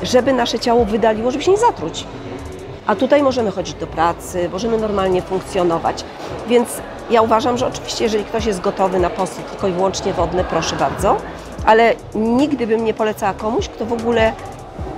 żeby 0.03 0.33
nasze 0.33 0.59
ciało 0.59 0.85
wydaliło, 0.85 1.31
żeby 1.31 1.45
się 1.45 1.51
nie 1.51 1.57
zatruć. 1.57 2.05
A 2.87 2.97
tutaj 2.97 3.23
możemy 3.23 3.51
chodzić 3.51 3.75
do 3.75 3.87
pracy, 3.87 4.49
możemy 4.53 4.79
normalnie 4.79 5.23
funkcjonować. 5.23 6.05
Więc 6.49 6.69
ja 7.11 7.23
uważam, 7.23 7.59
że 7.59 7.67
oczywiście, 7.67 8.05
jeżeli 8.05 8.25
ktoś 8.25 8.47
jest 8.47 8.61
gotowy 8.61 8.99
na 8.99 9.11
posty 9.11 9.43
tylko 9.43 9.69
i 9.69 9.73
wyłącznie 9.73 10.13
wodne, 10.13 10.45
proszę 10.45 10.77
bardzo, 10.77 11.17
ale 11.67 11.95
nigdy 12.15 12.67
bym 12.67 12.85
nie 12.85 12.95
polecała 12.95 13.35
komuś, 13.35 13.69
kto 13.69 13.87
w 13.87 13.93
ogóle 13.93 14.33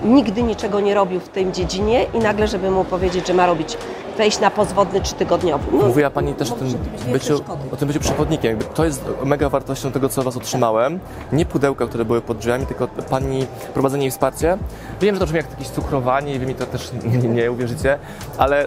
nigdy 0.04 0.42
niczego 0.42 0.80
nie 0.80 0.94
robił 0.94 1.20
w 1.20 1.28
tej 1.28 1.52
dziedzinie 1.52 2.06
i 2.14 2.18
nagle, 2.18 2.48
żeby 2.48 2.70
mu 2.70 2.84
powiedzieć, 2.84 3.26
że 3.26 3.34
ma 3.34 3.46
robić, 3.46 3.76
wejść 4.16 4.40
na 4.40 4.50
post 4.50 4.72
wodny 4.72 5.00
trzytygodniowy. 5.00 5.64
No, 5.72 5.86
Mówiła 5.86 6.10
Pani 6.10 6.34
też 6.34 6.50
o 6.50 6.54
tym, 6.54 6.64
może 6.66 6.78
być 6.78 6.90
wielkie 6.92 7.12
byciu, 7.12 7.40
o 7.72 7.76
tym 7.76 7.88
byciu 7.88 8.00
przewodnikiem. 8.00 8.50
Jakby 8.50 8.64
To 8.74 8.84
jest 8.84 9.04
mega 9.24 9.48
wartością 9.48 9.92
tego, 9.92 10.08
co 10.08 10.22
Was 10.22 10.36
otrzymałem. 10.36 11.00
Nie 11.32 11.46
pudełka, 11.46 11.86
które 11.86 12.04
były 12.04 12.20
pod 12.20 12.38
drzwiami, 12.38 12.66
tylko 12.66 12.88
Pani 12.88 13.46
prowadzenie 13.74 14.06
i 14.06 14.10
wsparcie. 14.10 14.58
Wiem, 15.00 15.14
że 15.14 15.18
to 15.18 15.26
brzmi 15.26 15.36
jak 15.36 15.50
jakieś 15.50 15.68
cukrowanie 15.68 16.34
i 16.34 16.38
Wy 16.38 16.46
mi 16.46 16.54
to 16.54 16.66
też 16.66 16.90
nie, 17.22 17.28
nie 17.28 17.52
uwierzycie, 17.52 17.98
ale 18.38 18.66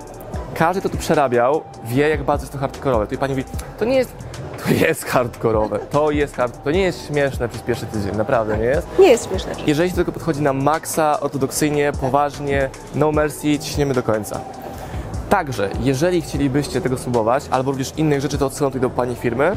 każdy, 0.53 0.79
kto 0.79 0.89
tu 0.89 0.97
przerabiał, 0.97 1.61
wie, 1.85 2.09
jak 2.09 2.23
bardzo 2.23 2.43
jest 2.43 2.53
to 2.53 2.59
hardkorowe. 2.59 3.05
Tutaj 3.05 3.17
Pani 3.17 3.33
mówi, 3.33 3.43
to 3.79 3.85
nie 3.85 3.95
jest, 3.95 4.13
to 4.65 4.73
jest 4.73 5.05
hardkorowe, 5.05 5.79
to 5.79 6.11
jest 6.11 6.35
hard, 6.35 6.63
to 6.63 6.71
nie 6.71 6.81
jest 6.81 7.07
śmieszne 7.07 7.49
przez 7.49 7.61
pierwszy 7.61 7.85
tydzień, 7.85 8.15
naprawdę 8.15 8.57
nie 8.57 8.63
jest. 8.63 8.87
nie 8.99 9.07
jest 9.07 9.29
śmieszne. 9.29 9.51
Jeżeli 9.67 9.89
się 9.89 9.95
tego 9.95 10.11
podchodzi 10.11 10.41
na 10.41 10.53
maksa, 10.53 11.19
ortodoksyjnie, 11.19 11.91
poważnie, 12.01 12.69
no 12.95 13.11
mercy, 13.11 13.59
ciśniemy 13.59 13.93
do 13.93 14.03
końca. 14.03 14.39
Także, 15.29 15.69
jeżeli 15.83 16.21
chcielibyście 16.21 16.81
tego 16.81 16.97
spróbować, 16.97 17.43
albo 17.51 17.71
również 17.71 17.93
innych 17.97 18.21
rzeczy, 18.21 18.37
to 18.37 18.45
odsyłam 18.45 18.71
tutaj 18.71 18.81
do 18.81 18.95
Pani 18.95 19.15
firmy, 19.15 19.51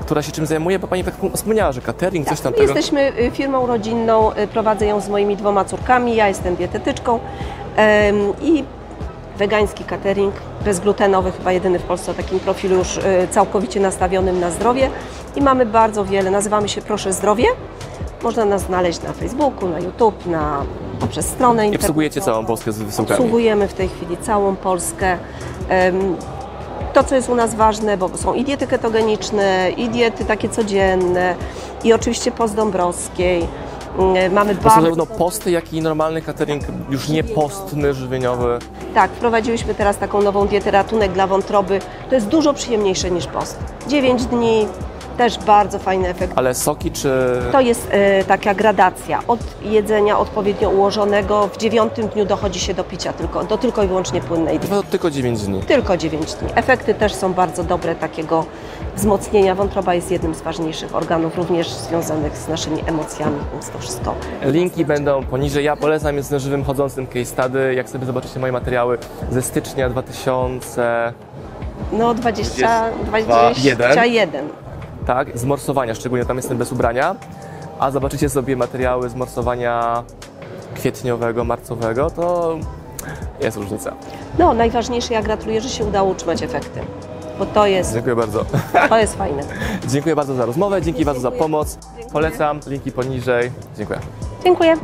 która 0.00 0.22
się 0.22 0.32
czym 0.32 0.46
zajmuje, 0.46 0.78
bo 0.78 0.88
Pani 0.88 1.04
tak 1.04 1.14
wspomniała, 1.34 1.72
że 1.72 1.80
catering, 1.80 2.28
coś 2.28 2.40
tam 2.40 2.52
My 2.52 2.58
tego. 2.58 2.74
jesteśmy 2.74 3.12
y, 3.18 3.30
firmą 3.30 3.66
rodzinną, 3.66 4.32
y, 4.32 4.46
prowadzę 4.46 4.86
ją 4.86 5.00
z 5.00 5.08
moimi 5.08 5.36
dwoma 5.36 5.64
córkami, 5.64 6.16
ja 6.16 6.28
jestem 6.28 6.56
dietetyczką 6.56 7.18
i 8.42 8.64
wegański 9.38 9.84
catering, 9.84 10.34
bezglutenowy, 10.64 11.32
chyba 11.32 11.52
jedyny 11.52 11.78
w 11.78 11.82
Polsce 11.82 12.10
o 12.10 12.14
takim 12.14 12.40
profilu 12.40 12.76
już 12.76 12.96
y, 12.96 13.02
całkowicie 13.30 13.80
nastawionym 13.80 14.40
na 14.40 14.50
zdrowie 14.50 14.90
i 15.36 15.42
mamy 15.42 15.66
bardzo 15.66 16.04
wiele, 16.04 16.30
nazywamy 16.30 16.68
się 16.68 16.82
Proszę 16.82 17.12
Zdrowie, 17.12 17.44
można 18.22 18.44
nas 18.44 18.62
znaleźć 18.62 19.02
na 19.02 19.12
Facebooku, 19.12 19.68
na 19.68 19.78
YouTube, 19.78 20.26
na, 20.26 20.62
poprzez 21.00 21.26
stronę 21.26 21.68
I 21.68 21.76
obsługujecie 21.76 22.20
internetową. 22.20 22.34
całą 22.34 22.46
Polskę 22.46 22.72
z 22.72 22.82
wysyłkami. 22.82 23.18
Obsługujemy 23.18 23.68
w 23.68 23.74
tej 23.74 23.88
chwili 23.88 24.16
całą 24.16 24.56
Polskę. 24.56 25.18
To, 26.92 27.04
co 27.04 27.14
jest 27.14 27.28
u 27.28 27.34
nas 27.34 27.54
ważne, 27.54 27.96
bo 27.96 28.16
są 28.16 28.34
i 28.34 28.44
diety 28.44 28.66
ketogeniczne, 28.66 29.70
i 29.76 29.88
diety 29.88 30.24
takie 30.24 30.48
codzienne, 30.48 31.34
i 31.84 31.92
oczywiście 31.92 32.30
post 32.30 32.54
Dąbrowskiej. 32.54 33.46
Mm, 33.98 34.32
Mamy 34.32 34.54
są 34.54 34.60
bardzo... 34.60 34.80
zarówno 34.82 35.06
posty, 35.06 35.50
jak 35.50 35.72
i 35.72 35.80
normalny 35.82 36.22
catering, 36.22 36.62
już 36.90 37.08
nie 37.08 37.24
postny, 37.24 37.94
żywieniowy. 37.94 38.58
Tak, 38.94 39.10
wprowadziliśmy 39.10 39.74
teraz 39.74 39.98
taką 39.98 40.22
nową 40.22 40.46
dietę 40.46 40.70
ratunek 40.70 41.12
dla 41.12 41.26
wątroby. 41.26 41.80
To 42.08 42.14
jest 42.14 42.26
dużo 42.28 42.54
przyjemniejsze 42.54 43.10
niż 43.10 43.26
post. 43.26 43.58
9 43.88 44.24
dni, 44.26 44.66
też 45.22 45.38
bardzo 45.38 45.78
fajny 45.78 46.08
efekt. 46.08 46.32
Ale 46.36 46.54
soki 46.54 46.90
czy... 46.90 47.10
To 47.52 47.60
jest 47.60 47.88
e, 47.90 48.24
taka 48.24 48.54
gradacja. 48.54 49.20
Od 49.28 49.40
jedzenia 49.62 50.18
odpowiednio 50.18 50.70
ułożonego 50.70 51.48
w 51.48 51.56
dziewiątym 51.56 52.08
dniu 52.08 52.24
dochodzi 52.24 52.60
się 52.60 52.74
do 52.74 52.84
picia 52.84 53.12
tylko, 53.12 53.44
do 53.44 53.58
tylko 53.58 53.82
i 53.82 53.86
wyłącznie 53.86 54.20
płynnej. 54.20 54.58
To 54.58 54.82
tylko 54.82 55.10
9 55.10 55.42
dni. 55.42 55.60
Tylko 55.60 55.96
9 55.96 56.34
dni. 56.34 56.48
Efekty 56.54 56.94
też 56.94 57.14
są 57.14 57.32
bardzo 57.32 57.64
dobre 57.64 57.94
takiego 57.94 58.44
wzmocnienia. 58.96 59.54
Wątroba 59.54 59.94
jest 59.94 60.10
jednym 60.10 60.34
z 60.34 60.40
ważniejszych 60.40 60.94
organów, 60.94 61.36
również 61.36 61.68
związanych 61.68 62.36
z 62.36 62.48
naszymi 62.48 62.80
emocjami, 62.86 63.38
więc 63.52 63.70
to 63.70 63.78
wszystko. 63.78 64.14
Linki 64.44 64.84
będą 64.84 65.24
poniżej. 65.24 65.64
Ja 65.64 65.76
polecam, 65.76 66.16
jest 66.16 66.30
na 66.30 66.38
żywym 66.38 66.64
chodzącym 66.64 67.06
case 67.06 67.24
study. 67.24 67.74
Jak 67.74 67.88
sobie 67.88 68.06
zobaczycie 68.06 68.40
moje 68.40 68.52
materiały 68.52 68.98
ze 69.30 69.42
stycznia 69.42 69.88
2000, 69.88 71.12
No 71.92 72.14
20, 72.14 72.90
21. 73.04 73.76
21. 73.76 74.71
tak, 75.06 75.38
z 75.38 75.44
morsowania, 75.44 75.94
szczególnie 75.94 76.24
tam 76.24 76.36
jestem 76.36 76.58
bez 76.58 76.72
ubrania. 76.72 77.16
A 77.78 77.90
zobaczycie 77.90 78.28
sobie 78.28 78.56
materiały 78.56 79.08
z 79.08 79.14
morsowania 79.14 80.02
kwietniowego, 80.74 81.44
marcowego, 81.44 82.10
to 82.10 82.56
jest 83.40 83.56
różnica. 83.56 83.92
No 84.38 84.54
najważniejsze, 84.54 85.14
ja 85.14 85.22
gratuluję, 85.22 85.60
że 85.60 85.68
się 85.68 85.84
udało 85.84 86.10
utrzymać 86.10 86.42
efekty, 86.42 86.80
bo 87.38 87.46
to 87.46 87.66
jest, 87.66 87.92
Dziękuję 87.92 88.16
bardzo. 88.16 88.44
to 88.88 88.98
jest 88.98 89.14
fajne. 89.16 89.42
Dziękuję 89.92 90.16
bardzo 90.16 90.34
za 90.34 90.46
rozmowę, 90.46 90.82
dzięki 90.82 91.04
bardzo 91.04 91.20
za 91.20 91.28
Dziękuję. 91.28 91.42
pomoc. 91.48 91.78
Dziękuję. 91.84 92.12
Polecam, 92.12 92.60
linki 92.66 92.92
poniżej. 92.92 93.50
Dziękuję. 93.76 93.98
Dziękuję. 94.44 94.76